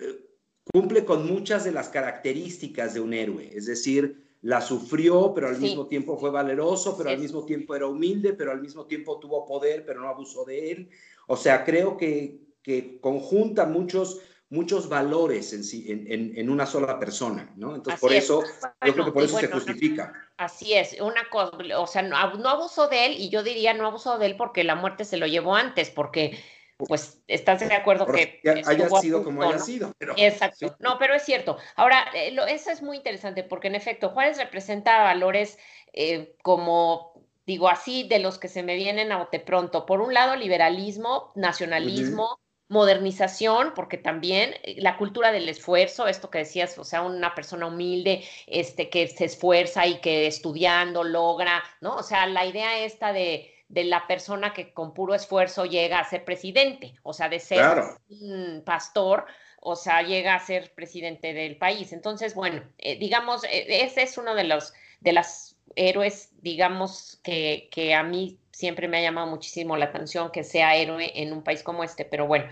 [0.00, 0.24] eh,
[0.72, 5.58] cumple con muchas de las características de un héroe, es decir, la sufrió, pero al
[5.58, 9.46] mismo tiempo fue valeroso, pero al mismo tiempo era humilde, pero al mismo tiempo tuvo
[9.46, 10.90] poder, pero no abusó de él.
[11.28, 14.20] O sea, creo que, que conjunta muchos
[14.52, 17.74] muchos valores en, sí, en, en, una sola persona, ¿no?
[17.74, 18.42] Entonces, por eso,
[18.84, 20.12] yo creo que por eso se justifica.
[20.36, 23.86] Así es, una cosa, o sea, no, no, abusó de él, y yo diría no
[23.86, 26.38] abusó de él porque la muerte se lo llevó antes, porque,
[26.76, 28.40] pues, estás de acuerdo que...
[28.66, 30.12] haya sido como haya sido, pero...
[30.18, 31.56] Exacto, no, pero es cierto.
[31.74, 35.56] Ahora, eh, lo, eso es muy interesante, porque en efecto, Juárez representa valores
[35.94, 37.12] eh, como
[37.46, 39.84] digo así, de los que se me vienen a bote pronto.
[39.86, 42.38] Por un lado, liberalismo, nacionalismo,
[42.72, 47.66] modernización, porque también eh, la cultura del esfuerzo, esto que decías, o sea, una persona
[47.66, 51.96] humilde, este, que se esfuerza y que estudiando logra, ¿no?
[51.96, 56.08] O sea, la idea esta de, de la persona que con puro esfuerzo llega a
[56.08, 59.26] ser presidente, o sea, de ser un pastor,
[59.60, 61.92] o sea, llega a ser presidente del país.
[61.92, 67.68] Entonces, bueno, eh, digamos, eh, ese es uno de los, de las héroes, digamos, que,
[67.70, 71.42] que a mí siempre me ha llamado muchísimo la atención que sea héroe en un
[71.42, 72.46] país como este, pero bueno.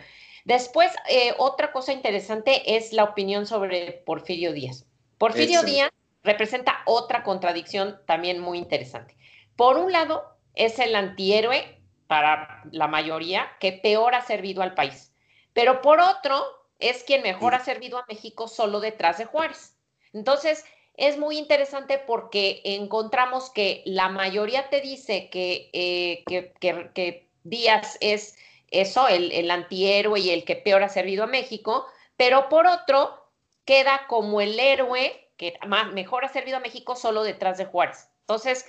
[0.44, 4.86] Después, eh, otra cosa interesante es la opinión sobre Porfirio Díaz.
[5.18, 5.90] Porfirio Díaz
[6.22, 9.16] representa otra contradicción también muy interesante.
[9.56, 15.12] Por un lado, es el antihéroe para la mayoría que peor ha servido al país,
[15.52, 16.42] pero por otro,
[16.78, 19.76] es quien mejor ha servido a México solo detrás de Juárez.
[20.12, 20.64] Entonces,
[21.00, 26.24] es muy interesante porque encontramos que la mayoría te dice que, eh,
[26.60, 28.36] que, Díaz es
[28.70, 31.86] eso, el, el, antihéroe y el que peor ha servido a México,
[32.18, 33.30] pero por otro,
[33.64, 38.10] queda como el héroe que más, mejor ha servido a México solo detrás de Juárez.
[38.20, 38.66] Entonces,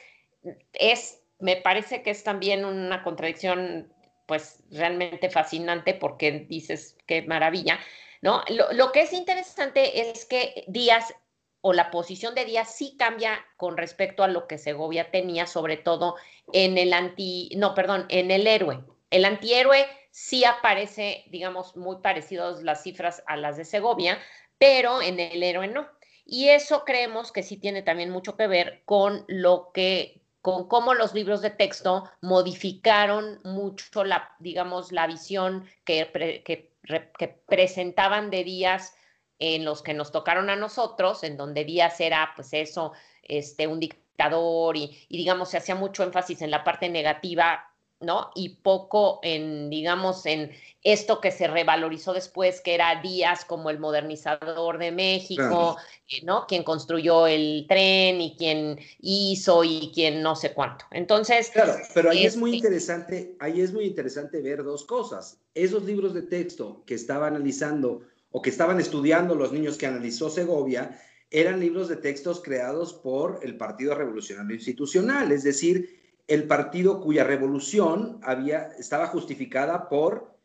[0.72, 3.91] es, me parece que es también una contradicción,
[4.26, 7.78] pues realmente fascinante porque dices qué maravilla,
[8.22, 8.41] ¿no?
[8.48, 11.13] Lo, lo que es interesante es que Díaz
[11.62, 15.78] o la posición de Díaz sí cambia con respecto a lo que Segovia tenía, sobre
[15.78, 16.15] todo
[16.54, 18.84] en el anti, no, perdón, en el héroe.
[19.12, 24.19] El antihéroe sí aparece, digamos, muy parecidos las cifras a las de Segovia,
[24.58, 25.88] pero en el héroe no.
[26.26, 30.93] Y eso creemos que sí tiene también mucho que ver con lo que, con cómo
[30.93, 36.10] los libros de texto modificaron mucho la, digamos, la visión que,
[36.45, 36.71] que,
[37.17, 38.95] que presentaban de Díaz
[39.41, 43.80] en los que nos tocaron a nosotros, en donde Díaz era, pues eso, este, un
[43.80, 48.32] dictador y, y digamos, se hacía mucho énfasis en la parte negativa ¿no?
[48.36, 50.51] Y poco en, digamos, en
[50.84, 55.77] esto que se revalorizó después, que era Díaz como el modernizador de México,
[56.08, 56.47] eh, ¿no?
[56.47, 60.86] Quien construyó el tren y quien hizo y quien no sé cuánto.
[60.91, 61.51] Entonces.
[61.51, 65.39] Claro, pero ahí es muy este interesante, ahí es muy interesante ver dos cosas.
[65.54, 68.01] Esos libros de texto que estaba analizando
[68.32, 73.39] o que estaban estudiando los niños que analizó Segovia, eran libros de textos creados por
[73.44, 80.38] el Partido Revolucionario Institucional, es decir, el partido cuya revolución había, estaba justificada por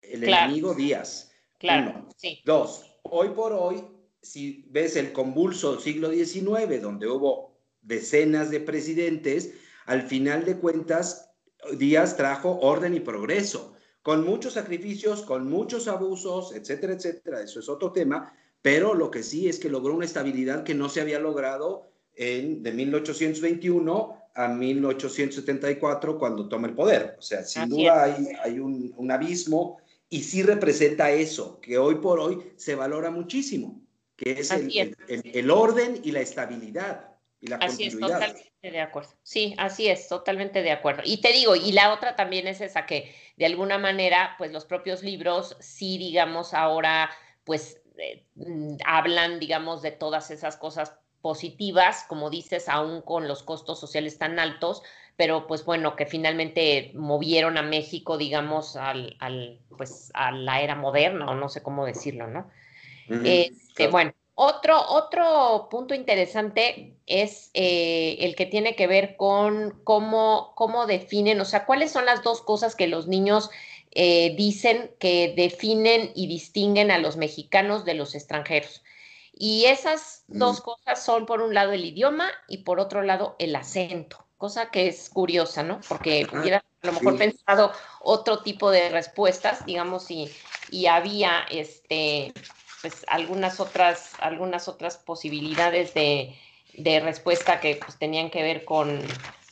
[0.00, 1.32] el enemigo Díaz.
[1.58, 2.40] Claro, sí.
[2.44, 3.84] Dos, hoy por hoy,
[4.22, 9.54] si ves el convulso siglo XIX, donde hubo decenas de presidentes,
[9.86, 11.30] al final de cuentas,
[11.76, 13.74] Díaz trajo orden y progreso,
[14.08, 17.42] con muchos sacrificios, con muchos abusos, etcétera, etcétera.
[17.42, 20.88] Eso es otro tema, pero lo que sí es que logró una estabilidad que no
[20.88, 27.16] se había logrado en, de 1821 a 1874 cuando toma el poder.
[27.18, 29.76] O sea, sin duda hay, hay un, un, abismo
[30.08, 33.82] y sí representa eso, que hoy por hoy se valora muchísimo,
[34.16, 39.10] que es el, el, orden y la estabilidad y la así es, totalmente de acuerdo.
[39.22, 41.02] Sí, así es, totalmente de acuerdo.
[41.04, 44.64] Y te digo, y la otra también es esa que de alguna manera, pues los
[44.64, 47.10] propios libros sí, digamos, ahora,
[47.44, 53.42] pues eh, mm, hablan, digamos, de todas esas cosas positivas, como dices, aún con los
[53.42, 54.82] costos sociales tan altos,
[55.16, 60.76] pero pues bueno, que finalmente movieron a México, digamos, al, al pues a la era
[60.76, 62.50] moderna, o no sé cómo decirlo, ¿no?
[63.24, 70.52] Este, bueno, otro, otro punto interesante es eh, el que tiene que ver con cómo,
[70.54, 73.50] cómo definen, o sea, cuáles son las dos cosas que los niños
[73.90, 78.84] eh, dicen que definen y distinguen a los mexicanos de los extranjeros.
[79.32, 83.56] Y esas dos cosas son, por un lado, el idioma y por otro lado, el
[83.56, 85.80] acento, cosa que es curiosa, ¿no?
[85.88, 90.30] Porque hubiera a lo mejor pensado otro tipo de respuestas, digamos, y,
[90.70, 92.32] y había este,
[92.82, 96.34] pues, algunas, otras, algunas otras posibilidades de,
[96.76, 99.00] de respuesta que pues, tenían que ver con,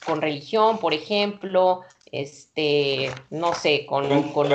[0.05, 4.49] con religión, por ejemplo, este, no sé, con, con,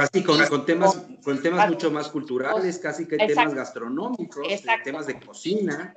[0.50, 4.48] con, temas, con temas mucho más culturales, casi que temas gastronómicos,
[4.84, 5.94] temas de cocina.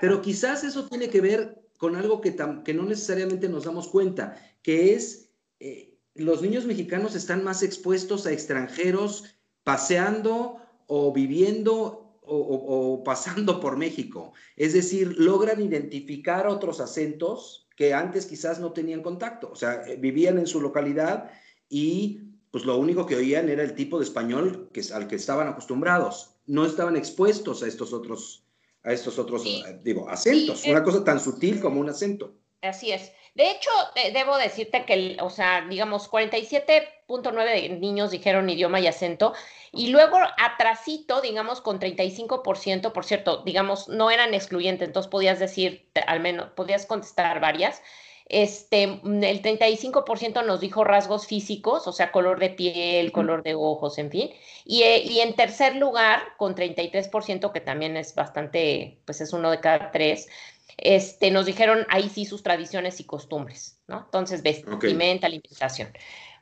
[0.00, 2.34] Pero quizás eso tiene que ver con algo que,
[2.64, 5.28] que no necesariamente nos damos cuenta, que es
[5.60, 13.60] eh, los niños mexicanos están más expuestos a extranjeros paseando o viviendo o, o, pasando
[13.60, 14.32] por México.
[14.56, 19.96] Es decir, logran identificar otros acentos que antes quizás no tenían contacto, o sea, eh,
[19.96, 21.30] vivían en su localidad
[21.68, 25.48] y pues lo único que oían era el tipo de español que, al que estaban
[25.48, 28.46] acostumbrados, no estaban expuestos a estos otros,
[28.84, 32.36] a estos otros, eh, digo, acentos, una cosa tan sutil como un acento.
[32.62, 33.10] Así es.
[33.34, 33.70] De hecho,
[34.12, 39.34] debo decirte que, o sea, digamos, 47.9 niños dijeron idioma y acento,
[39.72, 45.88] y luego atrasito, digamos, con 35%, por cierto, digamos, no eran excluyentes, entonces podías decir,
[46.06, 47.82] al menos, podías contestar varias.
[48.26, 53.98] Este, el 35% nos dijo rasgos físicos, o sea, color de piel, color de ojos,
[53.98, 54.30] en fin.
[54.64, 59.50] Y, eh, y en tercer lugar, con 33%, que también es bastante, pues es uno
[59.50, 60.28] de cada tres,
[60.76, 64.00] este, nos dijeron ahí sí sus tradiciones y costumbres, ¿no?
[64.04, 65.92] Entonces, vestimenta, alimentación.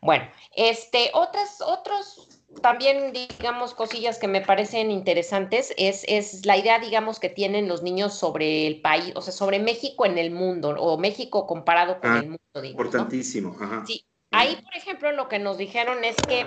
[0.01, 2.29] Bueno, este, otras, otros
[2.61, 7.83] también, digamos, cosillas que me parecen interesantes es, es la idea, digamos, que tienen los
[7.83, 12.11] niños sobre el país, o sea, sobre México en el mundo, o México comparado con
[12.11, 12.41] ah, el mundo.
[12.55, 13.57] Digamos, importantísimo.
[13.59, 13.85] Ajá.
[13.87, 16.47] Sí, ahí, por ejemplo, lo que nos dijeron es que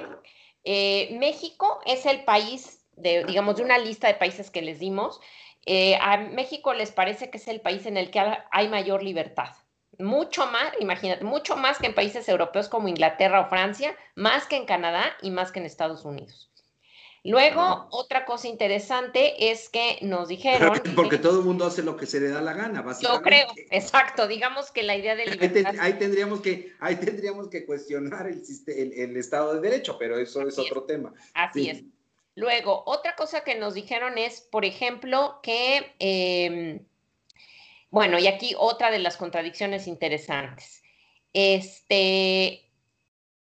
[0.63, 5.19] eh, México es el país, de, digamos, de una lista de países que les dimos,
[5.65, 9.49] eh, a México les parece que es el país en el que hay mayor libertad.
[9.97, 14.57] Mucho más, imagínate, mucho más que en países europeos como Inglaterra o Francia, más que
[14.57, 16.51] en Canadá y más que en Estados Unidos.
[17.23, 20.79] Luego, otra cosa interesante es que nos dijeron...
[20.95, 23.17] Porque todo el mundo hace lo que se le da la gana, básicamente.
[23.17, 24.27] Yo creo, exacto.
[24.27, 25.73] Digamos que la idea de libertad...
[25.79, 28.43] Ahí, tendríamos, que, ahí tendríamos que cuestionar el,
[28.93, 31.15] el, Estado de Derecho, pero eso es otro tema.
[31.33, 31.83] Así es.
[32.35, 36.85] Luego, otra cosa que nos dijeron es, por ejemplo, que, em,
[37.89, 40.83] bueno, y aquí otra de las contradicciones interesantes.
[41.33, 42.69] Este,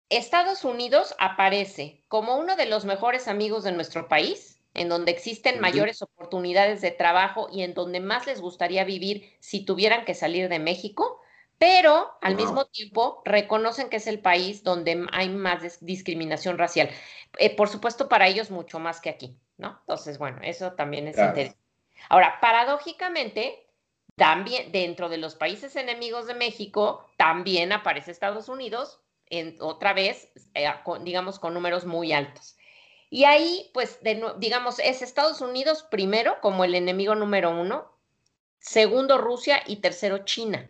[0.08, 5.60] Estados Unidos aparece como uno de los mejores amigos de nuestro país, en donde existen
[5.60, 10.48] mayores oportunidades de trabajo y en donde más les gustaría vivir si tuvieran que salir
[10.48, 11.20] de México,
[11.62, 16.90] pero al mismo tiempo reconocen que es el país donde hay más discriminación racial.
[17.38, 19.78] Eh, por supuesto, para ellos mucho más que aquí, ¿no?
[19.82, 21.56] Entonces, bueno, eso también es interesante.
[22.08, 23.64] Ahora, paradójicamente,
[24.16, 30.32] también dentro de los países enemigos de México, también aparece Estados Unidos, en, otra vez,
[30.54, 30.68] eh,
[31.02, 32.56] digamos, con números muy altos.
[33.08, 34.00] Y ahí, pues,
[34.38, 37.86] digamos, es Estados Unidos primero como el enemigo número uno,
[38.58, 40.68] segundo Rusia y tercero China.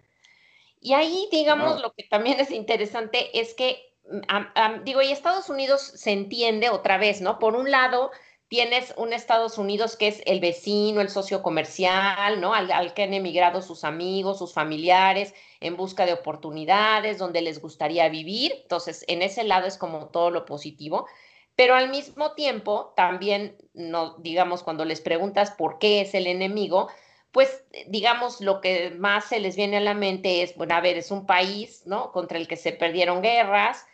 [0.83, 5.81] Y ahí, digamos, lo que también es interesante es que, mm, digo, y Estados Unidos
[5.81, 7.39] se entiende otra vez, ¿no?
[7.39, 8.11] Por un lado,
[8.49, 12.53] tienes un Estados Unidos que es el vecino, el socio comercial, ¿no?
[12.53, 18.09] Al, que han emigrado sus amigos, sus familiares, en busca de oportunidades, donde les gustaría
[18.09, 18.53] vivir.
[18.63, 21.07] Entonces, en ese lado es como todo lo positivo.
[21.55, 26.89] Pero al mismo tiempo, también, no, digamos, cuando les preguntas por qué es el enemigo,
[27.33, 30.99] pues digamos lo que más se les viene a la mente es, bueno, a ver,
[30.99, 32.13] es un país, ¿no?
[32.13, 33.87] Contra el que se perdieron guerras,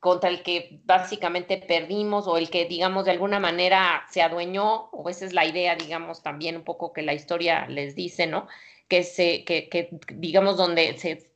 [0.00, 5.08] contra el que básicamente perdimos o el que, digamos, de alguna manera se adueñó, o
[5.10, 8.48] esa es la idea, digamos, también un poco que la historia les dice, ¿no?
[8.88, 11.30] Que, se, que, que digamos, donde se,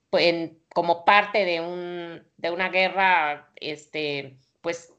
[0.73, 4.93] como parte de, un, de una guerra, este, pues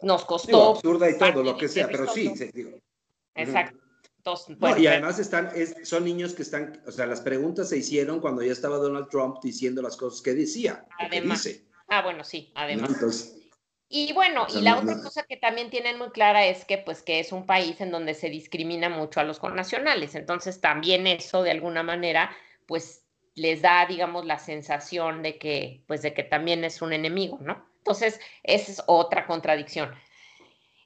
[0.00, 0.76] nos costó.
[0.76, 2.70] absurda y todo, lo que sea, pero sí, digo.
[3.34, 3.87] Exacto.
[4.78, 5.50] Y además están,
[5.84, 9.38] son niños que están, o sea, las preguntas se hicieron cuando ya estaba Donald Trump
[9.42, 10.84] diciendo las cosas que decía.
[10.98, 11.64] Además, dice.
[11.88, 13.34] Ah, bueno, sí, además.
[13.88, 17.20] y bueno, y la otra cosa que también tienen muy clara es que pues que
[17.20, 20.14] es un país en donde se discrimina mucho a los connacionales.
[20.14, 22.30] Entonces también eso de alguna manera
[22.66, 27.38] pues les da, digamos, la sensación de que pues de que también es un enemigo,
[27.40, 27.66] ¿no?
[27.78, 29.94] Entonces, esa es otra contradicción.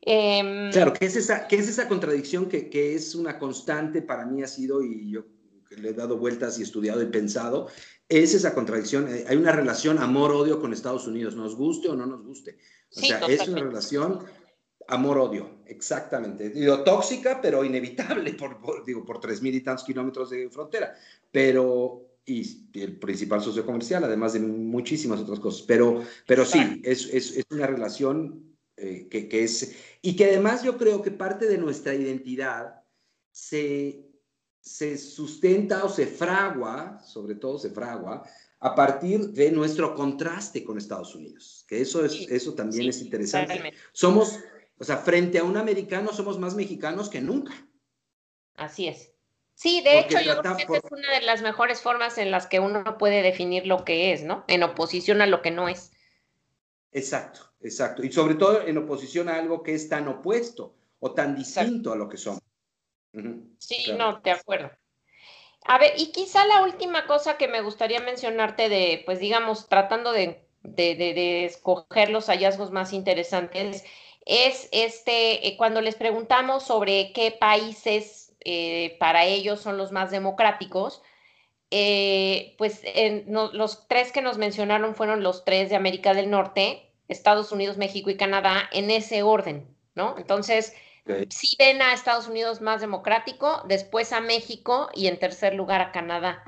[0.04, 4.26] Em, claro, ¿qué es esa, qué es esa contradicción que, que, es una constante para
[4.26, 5.24] mí ha sido, y yo
[5.70, 7.68] le he dado vueltas y estudiado y pensado,
[8.08, 9.08] es esa contradicción.
[9.08, 12.58] Eh, hay una relación amor-odio con Estados Unidos, nos guste o no nos guste.
[12.94, 14.18] O sea, es una relación
[14.88, 16.50] amor-odio, exactamente.
[16.50, 20.94] Digo, tóxica, pero inevitable por, digo, por tres mil y tantos kilómetros de frontera.
[21.30, 25.62] Pero, y el principal socio comercial, además de muchísimas otras cosas.
[25.62, 28.51] Pero, pero sí, es, es, es una relación
[28.82, 29.74] eh, que, que es...
[30.02, 32.82] Y que además yo creo que parte de nuestra identidad
[33.30, 34.12] se
[34.62, 38.22] se sustenta o se fragua, sobre todo se fragua,
[38.60, 43.74] a partir de nuestro contraste con Estados Unidos, que eso, es, eso también es interesante.
[43.92, 44.38] Somos,
[44.78, 47.52] o sea, frente a un americano somos más mexicanos que nunca.
[48.54, 49.12] Así es.
[49.54, 52.60] Sí, de hecho, yo creo que es una de las mejores formas en las que
[52.60, 54.44] uno puede definir lo que es, ¿no?
[54.46, 55.90] En oposición a lo que no es.
[56.92, 58.04] Exacto, exacto.
[58.04, 61.96] Y sobre todo en oposición a algo que es tan opuesto o tan distinto a
[61.96, 62.40] lo que somos.
[63.58, 64.70] Sí, no, de acuerdo.
[65.64, 70.12] A ver, y quizá la última cosa que me gustaría mencionarte de, pues digamos, tratando
[70.12, 70.46] de,
[71.44, 73.84] escoger los hallazgos más interesantes,
[74.24, 80.10] es este, eh, cuando les preguntamos sobre qué países eh, para ellos son los más
[80.10, 81.02] democráticos,
[81.70, 82.82] eh, pues
[83.26, 88.10] los tres que nos mencionaron fueron los tres de América del Norte, Estados Unidos, México
[88.10, 90.16] y Canadá, en ese orden, ¿no?
[90.18, 90.74] Entonces,
[91.30, 95.90] Sí ven a Estados Unidos más democrático, después a México y en tercer lugar a
[95.90, 96.44] Canadá.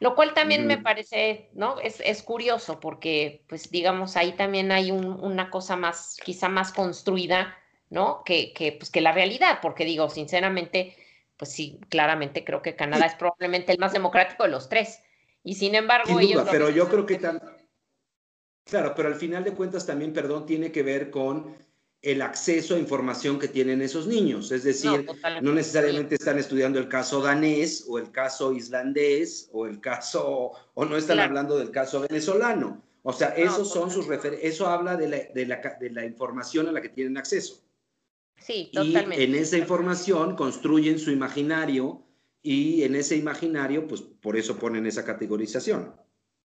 [0.00, 1.80] Lo cual también me parece, ¿no?
[1.80, 7.56] Es, es, curioso porque, pues, digamos, ahí también hay una cosa más, quizá más construida,
[7.88, 8.22] ¿no?
[8.24, 10.96] Que, que, pues, que la realidad, porque digo, sinceramente,
[11.38, 15.00] pues sí, claramente creo que Canadá es probablemente el más democrático de los tres.
[15.44, 16.46] Y sin embargo, ellos...
[16.50, 17.40] pero yo creo que tan...
[18.66, 21.54] Claro, pero al final de cuentas también, perdón, tiene que ver con
[22.02, 24.50] el acceso a información que tienen esos niños.
[24.50, 25.06] Es decir,
[25.40, 30.84] no, necesariamente están estudiando el caso danés o el caso islandés o el caso, o
[30.84, 32.82] no están hablando del caso venezolano.
[33.02, 34.06] O sea, esos son sus
[34.42, 37.62] eso habla de la, de, la, de la, información a la que tienen acceso.
[38.36, 39.24] Sí, totalmente.
[39.24, 42.02] Y en esa información construyen su imaginario
[42.42, 45.94] y en ese imaginario, pues por eso ponen esa categorización.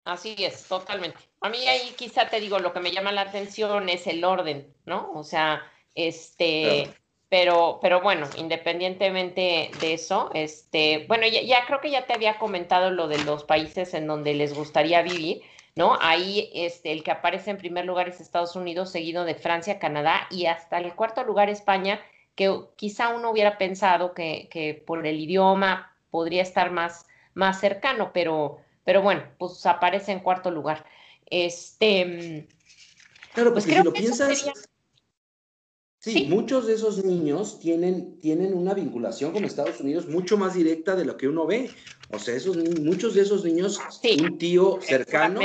[0.10, 1.20] Así es, totalmente.
[1.42, 4.74] A mí ahí quizá te digo, lo que me llama la atención es el orden,
[4.86, 5.12] ¿no?
[5.14, 5.62] O sea,
[5.94, 6.92] este,
[7.30, 12.90] pero, pero bueno, independientemente de eso, este, bueno, ya, creo que ya te había comentado
[12.90, 15.44] lo de los países en donde les gustaría vivir,
[15.76, 15.96] ¿no?
[16.02, 20.28] Ahí este, el que aparece en primer lugar es Estados Unidos, seguido de Francia, Canadá
[20.32, 22.02] y hasta el cuarto lugar España,
[22.34, 27.06] que quizá uno hubiera pensado que, que por el idioma podría estar más,
[27.36, 28.60] más cercano, pero
[28.90, 30.84] pero bueno, pues aparece en cuarto lugar.
[31.28, 32.48] Este.
[33.36, 34.50] Claro, pues si lo piensas.
[36.00, 40.96] Sí, muchos de esos niños tienen, tienen una vinculación con Estados Unidos mucho más directa
[40.96, 41.70] de lo que uno ve.
[42.10, 43.80] O sea, esos, muchos de esos niños,
[44.24, 45.40] un tío cercano,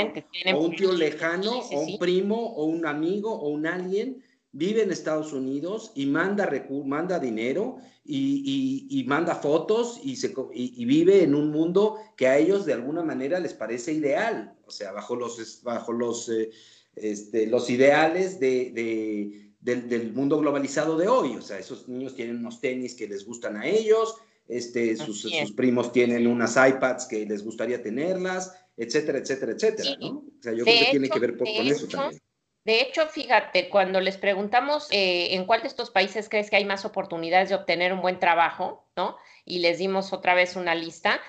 [0.55, 4.25] o un tío lejano, o un primo, o un amigo, o un alguien,
[4.55, 6.49] vive en Estados Unidos y manda,
[6.85, 12.65] manda dinero y, manda fotos y, se, y, vive en un mundo que a ellos
[12.65, 16.51] de alguna manera les parece ideal, o sea, bajo los, bajo los, eh,
[16.95, 21.37] este, los ideales de, del, mundo globalizado de hoy.
[21.37, 25.53] O sea, esos niños tienen unos tenis que les gustan a ellos, este, sus, sus
[25.53, 30.19] primos tienen unas iPads que les gustaría tenerlas, etcétera, etcétera, etcétera, ¿no?
[30.19, 32.21] O sea, yo creo que tiene que ver con eso también.
[32.65, 36.65] De hecho, fíjate, cuando les preguntamos eh, en cuál de estos países crees que hay
[36.65, 39.19] más oportunidades de obtener un buen trabajo, ¿no?
[39.45, 41.21] Y les dimos otra vez una lista,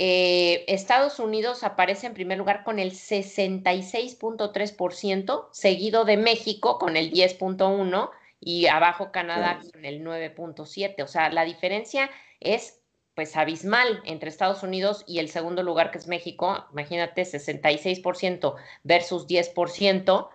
[0.00, 7.10] eh, Estados Unidos aparece en primer lugar con el 66.3%, seguido de México con el
[7.10, 11.02] 10.1% y abajo Canadá con el 9.7%.
[11.02, 12.08] O sea, la diferencia
[12.38, 12.80] es
[13.16, 16.64] pues abismal entre Estados Unidos y el segundo lugar que es México.
[16.70, 20.28] Imagínate, 66% versus 10%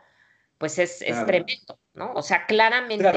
[0.63, 2.13] pues es, tremendo, ¿no?
[2.13, 3.11] O sea, claramente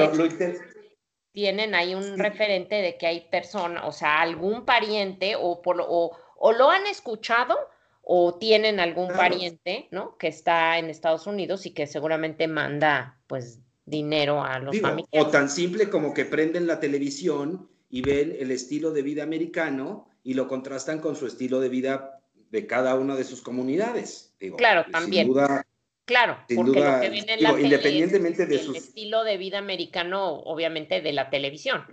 [1.31, 6.11] tienen ahí un referente de que hay personas, o sea, algún pariente o, por, o,
[6.35, 7.55] o lo han escuchado
[8.01, 10.17] o tienen algún pariente, ¿no?
[10.17, 15.25] Que está en Estados Unidos y que seguramente manda, pues, dinero a los familiares.
[15.25, 20.09] O tan simple como que prenden la televisión y ven el estilo de vida americano
[20.21, 22.19] y lo contrastan con su estilo de vida
[22.51, 24.35] de cada una de sus comunidades.
[24.57, 25.29] claro, también.
[26.07, 31.01] Claro, porque lo que viene en la independientemente de el estilo de vida americano, obviamente,
[31.01, 31.83] de la televisión.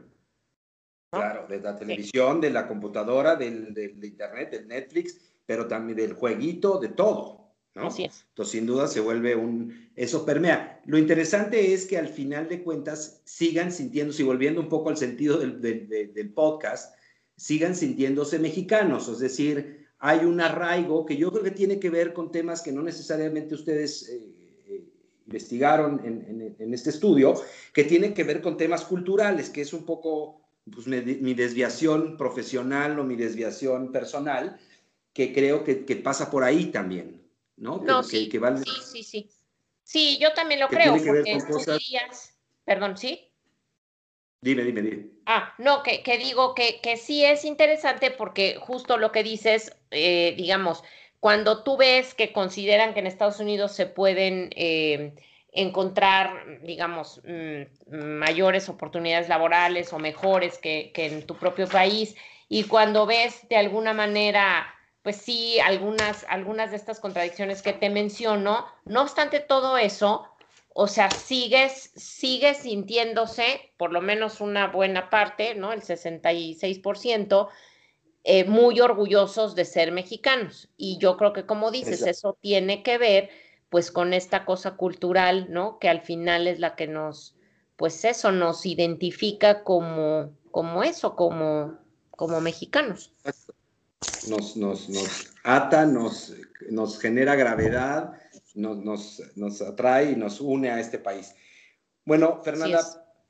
[1.11, 6.79] Claro, de la televisión, de la computadora, del, internet, del Netflix, pero también del jueguito,
[6.79, 7.57] de todo.
[7.75, 7.89] ¿no?
[7.89, 8.25] Así es.
[8.29, 9.91] Entonces, sin duda se vuelve un...
[9.97, 10.81] Eso permea.
[10.87, 14.97] Lo interesante es que al final de cuentas sigan sintiéndose, y volviendo un poco al
[14.97, 16.95] sentido del, del podcast,
[17.37, 22.13] sigan sintiéndose mexicanos, es decir, hay un arraigo que yo creo que tiene que ver
[22.13, 24.21] con temas que no necesariamente ustedes eh,
[24.69, 24.85] eh,
[25.27, 27.33] investigaron en, este estudio,
[27.73, 32.99] que tienen que ver con temas culturales, que es un poco pues, mi, desviación profesional
[32.99, 34.61] o mi desviación personal,
[35.15, 37.23] que creo que, pasa por ahí también,
[37.57, 37.79] ¿no?
[37.83, 39.31] no sí, sí, sí, sí.
[39.85, 41.81] Sí, yo también lo creo, porque cosas...
[42.67, 43.24] Perdón, ¿sí?
[44.45, 45.07] Dime, dime, dime.
[45.25, 50.35] Ah, no, que, digo que, que, sí es interesante porque justo lo que dices, eh,
[50.37, 50.85] digamos,
[51.19, 55.15] cuando tú ves que consideran que en Estados Unidos se pueden eh,
[55.51, 62.15] encontrar, digamos, mm, mayores oportunidades laborales o mejores que, que en tu propio país,
[62.51, 64.75] y cuando ves de alguna manera
[65.05, 68.67] pues sí, algunas, algunas de estas contradicciones que te menciono.
[68.87, 70.27] No obstante todo eso,
[70.77, 75.73] o sea, sigues, sigues sintiéndose, por lo menos una buena parte, ¿no?
[75.73, 77.49] El 66%,
[78.25, 80.69] eh, muy orgullosos de ser mexicanos.
[80.77, 83.31] Y yo creo que, como dices, eso tiene que ver,
[83.71, 85.79] pues, con esta cosa cultural, ¿no?
[85.79, 87.37] Que al final es la que nos,
[87.77, 91.79] pues, eso, nos identifica como, como eso, como,
[92.11, 93.13] como mexicanos.
[94.29, 96.35] Nos, nos, nos ata, nos,
[96.69, 98.15] nos genera gravedad
[98.55, 101.35] nos, nos, atrae y nos une a este país.
[102.05, 102.81] Bueno, Fernanda,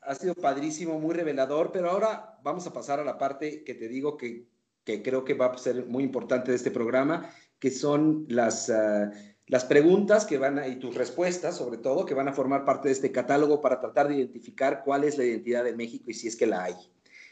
[0.03, 3.89] ha sido padrísimo, muy revelador, pero ahora vamos a pasar a la parte que te
[3.89, 4.47] digo que,
[4.85, 9.11] que creo que va a ser muy importante de este programa, que son las, ah,
[9.47, 12.89] las preguntas que van a, y tus respuestas, sobre todo, que van a formar parte
[12.89, 16.29] de este catálogo para tratar de identificar cuál es la identidad de México y si
[16.29, 16.75] es que la hay.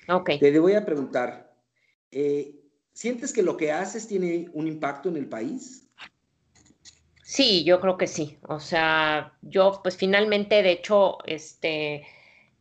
[0.08, 0.38] Okay.
[0.38, 1.54] Te voy a preguntar,
[2.10, 2.58] eh,
[2.92, 5.81] ¿sientes que lo que haces tiene un impacto en el país?
[7.32, 8.38] Sí, yo creo que sí.
[8.46, 12.06] O sea, yo pues finalmente, de hecho, este,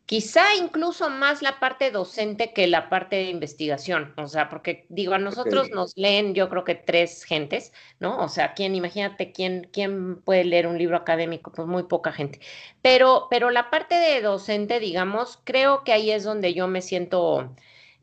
[0.06, 4.14] quizá incluso más la parte docente que la parte de investigación.
[4.18, 8.24] O sea, porque digo, a nosotros nos leen, yo creo que tres gentes, ¿no?
[8.24, 11.52] O sea, ¿quién, imagínate, quién, quién puede leer un libro académico?
[11.52, 12.40] Pues muy poca gente.
[12.82, 17.54] Pero, pero la parte de docente, digamos, creo que ahí es donde yo me siento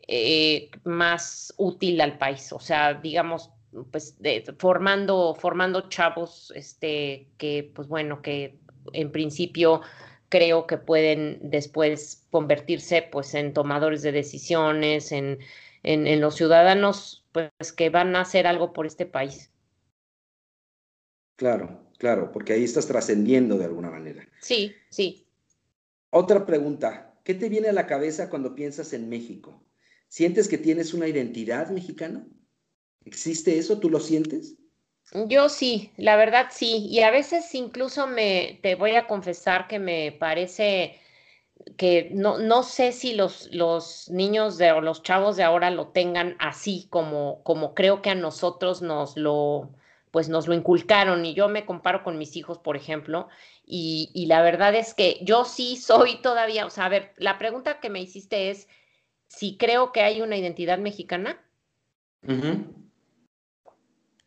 [0.06, 2.52] eh, más útil al país.
[2.52, 3.52] O sea, digamos,
[3.90, 4.16] pues
[4.58, 8.58] formando, formando chavos, este, que pues bueno, que
[8.92, 9.82] en principio
[10.28, 15.38] creo que pueden después convertirse pues en tomadores de decisiones, en,
[15.82, 19.50] en, los ciudadanos pues que van a hacer algo por este país.
[21.36, 24.26] Claro, claro, porque ahí estás trascendiendo de alguna manera.
[24.40, 25.26] Sí, sí.
[26.10, 29.62] Otra pregunta, ¿qué te viene a la cabeza cuando piensas en México?
[30.08, 32.26] ¿Sientes que tienes una identidad mexicana?
[33.04, 33.78] ¿Existe eso?
[33.78, 34.56] ¿Tú lo sientes?
[35.26, 36.86] Yo sí, la verdad sí.
[36.90, 40.98] Y a veces incluso me, te voy a confesar que me parece
[41.76, 45.88] que no, no sé si los, los niños de, o los chavos de ahora lo
[45.88, 49.70] tengan así como, como creo que a nosotros nos lo,
[50.10, 53.28] pues nos lo inculcaron y yo me comparo con mis hijos, por ejemplo,
[53.64, 57.80] y, la verdad es que yo sí soy todavía, o sea, a ver, la pregunta
[57.80, 58.66] que me hiciste es
[59.26, 61.38] si creo que hay una identidad mexicana.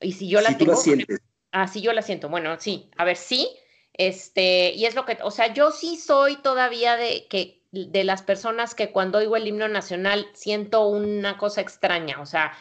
[0.02, 0.74] Y si yo la tengo.
[1.52, 2.30] Ah, sí, yo la siento.
[2.30, 2.90] Bueno, sí.
[2.98, 3.50] A ver, sí.
[3.94, 8.22] Este, y es lo que, o sea, yo sí soy todavía de que de las
[8.22, 12.54] personas que cuando oigo el himno nacional siento una cosa extraña, o sea,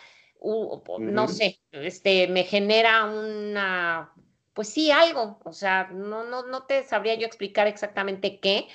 [0.98, 4.12] no sé, este, me genera una,
[4.54, 8.68] pues sí, algo, o sea, no, no, no te sabría yo explicar exactamente qué,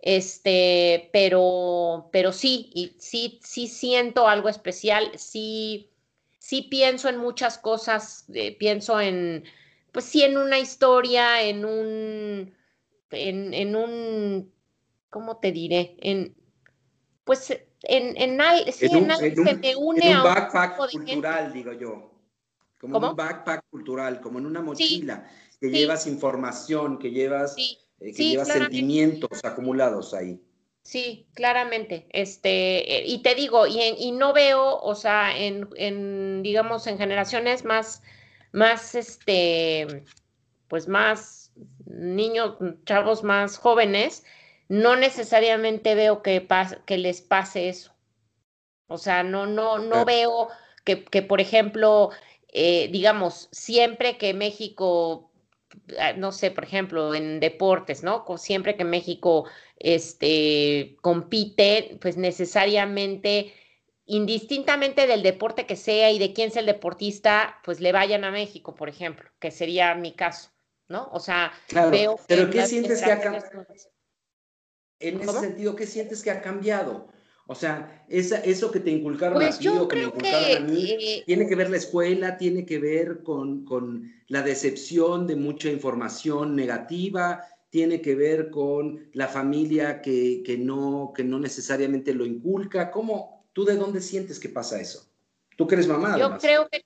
[0.00, 5.89] este, pero, pero sí, y sí, sí siento algo especial, sí,
[6.50, 9.44] sí pienso en muchas cosas, eh, pienso en,
[9.92, 12.52] pues sí, en una historia, en un,
[13.12, 14.52] en, en un,
[15.10, 15.96] ¿cómo te diré?
[16.00, 16.34] En,
[17.22, 18.40] pues en, en,
[18.72, 22.10] sí, en, algo que me une en un backpack cultural, digo yo.
[22.80, 25.30] Como un backpack cultural, como en una mochila,
[25.60, 30.42] que llevas información, que llevas, eh, que llevas sentimientos acumulados ahí.
[30.82, 32.06] Sí, claramente.
[32.10, 36.98] Este, eh, y te digo, y, y no veo, o sea, en, en, digamos, en
[36.98, 38.02] generaciones más,
[38.52, 40.04] más, este,
[40.68, 41.52] pues más
[41.84, 42.56] niños,
[42.86, 44.24] chavos más jóvenes,
[44.68, 46.46] no necesariamente veo que,
[46.86, 47.92] que les pase eso.
[48.86, 50.48] O sea, no, no, no veo
[50.84, 52.10] que, que, por ejemplo,
[52.48, 55.29] eh, digamos, siempre que México,
[56.16, 58.24] no sé, por ejemplo, en deportes, ¿no?
[58.38, 59.46] Siempre que México
[59.76, 63.52] este, compite, pues necesariamente,
[64.06, 68.30] indistintamente del deporte que sea y de quién sea el deportista, pues le vayan a
[68.30, 70.50] México, por ejemplo, que sería mi caso,
[70.88, 71.08] ¿no?
[71.12, 71.52] O sea,
[71.90, 72.18] veo...
[72.26, 73.42] Pero ¿qué sientes que acá?
[74.98, 77.08] En ese sentido, ¿qué sientes que ha cambiado?
[77.50, 80.60] O sea, esa, eso que te inculcaron pues a ti o que me inculcaron a
[80.60, 85.34] mí, eh, tiene que ver la escuela, tiene que ver con, con, la decepción de
[85.34, 92.14] mucha información negativa, tiene que ver con la familia que, que, no, que no necesariamente
[92.14, 92.92] lo inculca.
[92.92, 95.10] ¿Cómo, tú de dónde sientes que pasa eso?
[95.56, 96.16] Tú que eres mamá.
[96.20, 96.84] Yo creo que,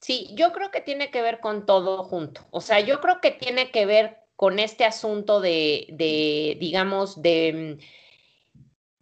[0.00, 2.46] sí, yo creo que tiene que ver con todo junto.
[2.52, 7.78] O sea, yo creo que tiene que ver con este asunto de, de digamos, de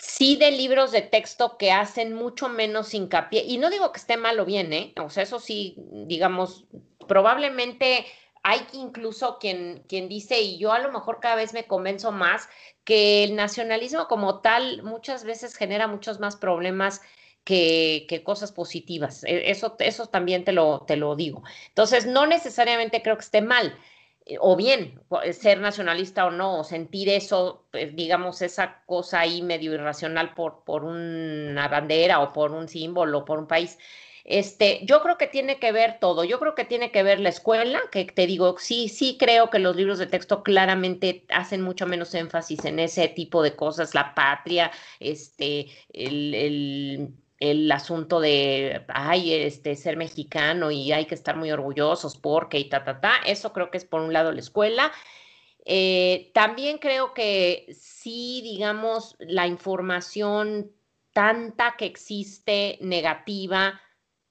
[0.06, 4.16] sí de libros de texto que hacen mucho menos hincapié, y no digo que esté
[4.16, 4.92] mal o bien, ¿eh?
[5.02, 5.76] O sea, eso sí,
[6.06, 6.66] digamos,
[7.08, 8.06] probablemente
[8.42, 12.48] hay incluso quien, quien dice, y yo a lo mejor cada vez me convenzo más,
[12.84, 17.00] que el nacionalismo como tal muchas veces genera muchos más problemas
[17.44, 19.24] que, que, cosas positivas.
[19.24, 21.42] E, eso, eso también te lo, te lo digo.
[21.68, 23.78] Entonces, no necesariamente creo que esté mal.
[24.26, 25.00] Eh, o bien
[25.32, 30.64] ser nacionalista o no, o sentir eso, pues, digamos, esa cosa ahí medio irracional por,
[30.64, 33.78] por una bandera o por un símbolo o por un país.
[34.24, 36.24] Este, yo creo que tiene que ver todo.
[36.24, 39.58] Yo creo que tiene que ver la escuela, que te digo, sí, sí creo que
[39.58, 44.14] los libros de texto claramente hacen mucho menos énfasis en ese tipo de cosas, la
[44.14, 47.14] patria, este, el
[47.70, 52.84] asunto de, ay, este, ser mexicano y hay que estar muy orgullosos porque y ta,
[52.84, 53.16] ta, ta.
[53.26, 54.92] Eso creo que es por un lado la escuela.
[55.64, 60.70] Eh, también creo que sí, digamos, la información
[61.12, 63.80] tanta que existe negativa,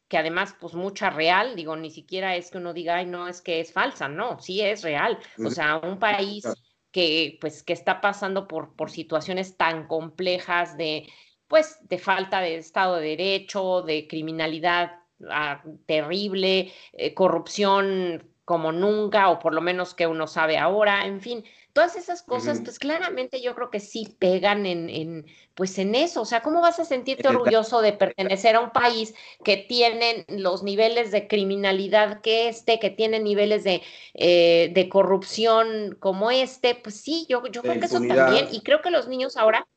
[0.08, 3.42] que además, pues mucha real, digo, ni siquiera es que uno diga, ay, no, es
[3.42, 5.18] que es falsa, no, sí es real.
[5.44, 6.46] O sea, un país
[6.92, 11.10] que, pues, que está pasando por, por situaciones tan complejas de
[11.54, 14.94] pues de falta de Estado de Derecho, de criminalidad
[15.30, 21.22] ah, terrible, eh, corrupción como nunca, o por lo menos que uno sabe ahora, en
[21.22, 25.94] fin, todas esas cosas, pues claramente yo creo que sí pegan en, en, pues en
[25.94, 30.26] eso, o sea, ¿cómo vas a sentirte orgulloso de pertenecer a un país que tiene
[30.30, 33.84] los niveles de criminalidad que este, que tiene niveles de,
[34.16, 36.74] eh, de corrupción como este?
[36.74, 39.68] Pues sí, yo, yo creo que eso también, y creo que los niños ahora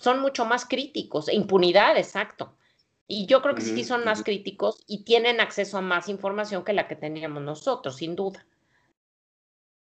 [0.00, 2.56] son mucho más críticos, e impunidad, exacto.
[3.06, 6.72] Y yo creo que sí son más críticos y tienen acceso a más información que
[6.72, 8.46] la que teníamos nosotros, sin duda.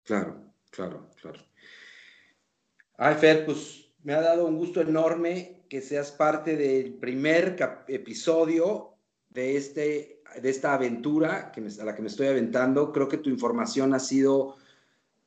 [0.03, 1.39] Claro, claro, claro.
[2.97, 7.55] Ay, Fer, pues me ha dado un gusto enorme que seas parte del primer
[7.88, 8.95] episodio
[9.30, 12.91] de, este, de esta aventura que a la que me estoy aventando.
[12.91, 14.57] Creo que tu información ha sido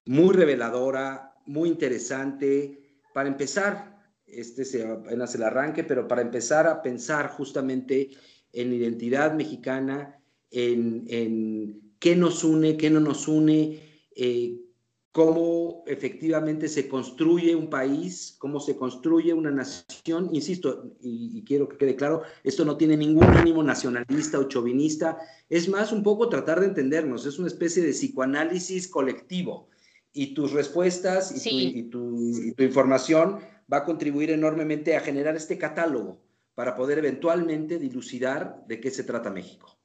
[0.05, 2.99] muy reveladora, muy interesante.
[3.15, 3.94] Para empezar,
[4.27, 8.11] este se, apenas el arranque, pero para empezar a pensar justamente
[8.53, 10.21] en identidad mexicana,
[10.51, 13.81] en, qué nos une, qué no nos une,
[14.15, 14.65] eh,
[15.15, 20.29] cómo efectivamente se construye un país, cómo se construye una nación.
[20.33, 25.17] Insisto, y, quiero que quede claro, esto no tiene ningún ánimo nacionalista o chauvinista,
[25.49, 29.69] es más un poco tratar de entendernos, es una especie de psicoanálisis colectivo.
[30.13, 33.39] Y tus respuestas y, tu, información
[33.73, 36.21] va a contribuir enormemente a generar este catálogo
[36.55, 39.79] para poder eventualmente dilucidar de qué se trata México.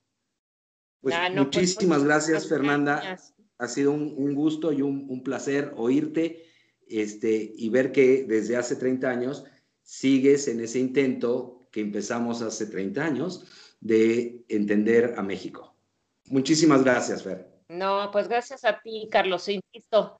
[1.01, 3.17] Pues, ah, pues muchísimas gracias, Fernanda
[3.59, 6.45] ha sido un, gusto y un, placer oírte
[6.87, 9.43] este, y ver que desde hace 30 años
[9.83, 13.45] sigues en ese intento que empezamos hace 30 años
[13.81, 15.75] de entender a México.
[16.25, 17.49] Muchísimas gracias, Fer.
[17.67, 19.47] No, pues gracias a ti, Carlos.
[19.49, 20.18] Insisto,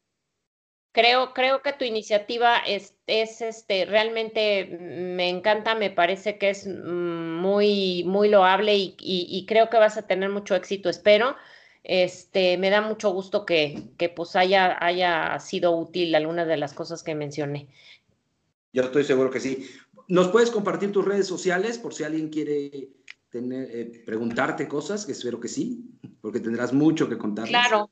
[0.91, 6.67] creo, creo que tu iniciativa es, es este, realmente me encanta, me parece que es
[6.67, 11.35] muy, muy loable y, y creo que vas a tener mucho éxito, espero.
[11.83, 16.73] Este, me da mucho gusto que, que pues haya, haya sido útil alguna de las
[16.73, 17.67] cosas que mencioné.
[18.73, 19.67] Yo estoy seguro que sí.
[20.07, 22.89] ¿Nos puedes compartir tus redes sociales por si alguien quiere
[23.29, 25.05] tener, eh, preguntarte cosas?
[25.05, 25.85] Que espero que sí,
[26.21, 27.47] porque tendrás mucho que contar.
[27.47, 27.89] Claro.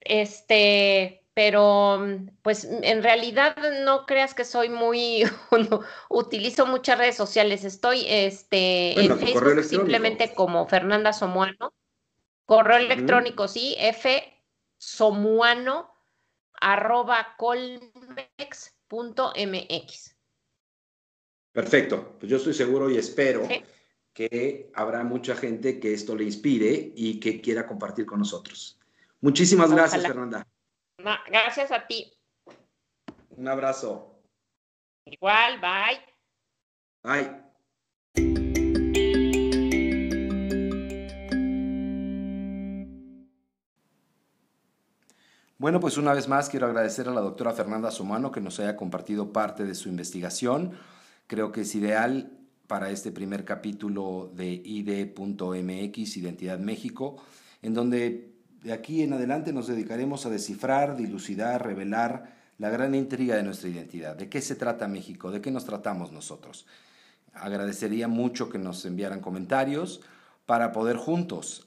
[0.00, 2.06] Este, pero
[2.42, 5.24] pues en realidad no creas que soy muy,
[6.10, 7.64] utilizo muchas redes sociales.
[7.64, 11.72] Estoy este, en Facebook simplemente como Fernanda Somuano.
[12.44, 14.22] Correo electrónico, sí, f
[14.76, 15.90] somuano
[16.60, 17.82] arroba colmex.mx.
[21.52, 23.46] Perfecto, pues yo estoy seguro y espero
[24.12, 28.78] que habrá mucha gente que esto le inspire y que quiera compartir con nosotros.
[29.20, 30.46] Muchísimas gracias, Fernanda.
[30.98, 32.12] Gracias a ti.
[33.30, 34.22] Un abrazo.
[35.06, 36.00] Igual, bye.
[37.02, 37.52] Bye.
[45.62, 48.76] Bueno, pues una vez más quiero agradecer a la doctora Fernanda Somano que nos haya
[48.76, 50.72] compartido parte de su investigación.
[51.28, 52.32] Creo que es ideal
[52.66, 57.22] para este primer capítulo de ID.mx, Identidad México,
[57.62, 58.31] en donde
[58.62, 63.68] de aquí en adelante nos dedicaremos a descifrar, dilucidar, revelar la gran intriga de nuestra
[63.68, 64.16] identidad.
[64.16, 65.30] ¿De qué se trata México?
[65.30, 66.66] ¿De qué nos tratamos nosotros?
[67.34, 70.00] Agradecería mucho que nos enviaran comentarios
[70.46, 71.66] para poder juntos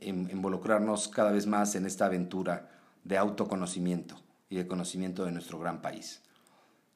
[0.00, 2.68] involucrarnos cada vez más en esta aventura
[3.04, 4.20] de autoconocimiento
[4.50, 6.22] y de conocimiento de nuestro gran país.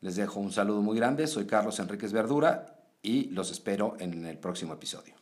[0.00, 4.38] Les dejo un saludo muy grande, soy Carlos Enríquez Verdura y los espero en el
[4.38, 5.19] próximo episodio.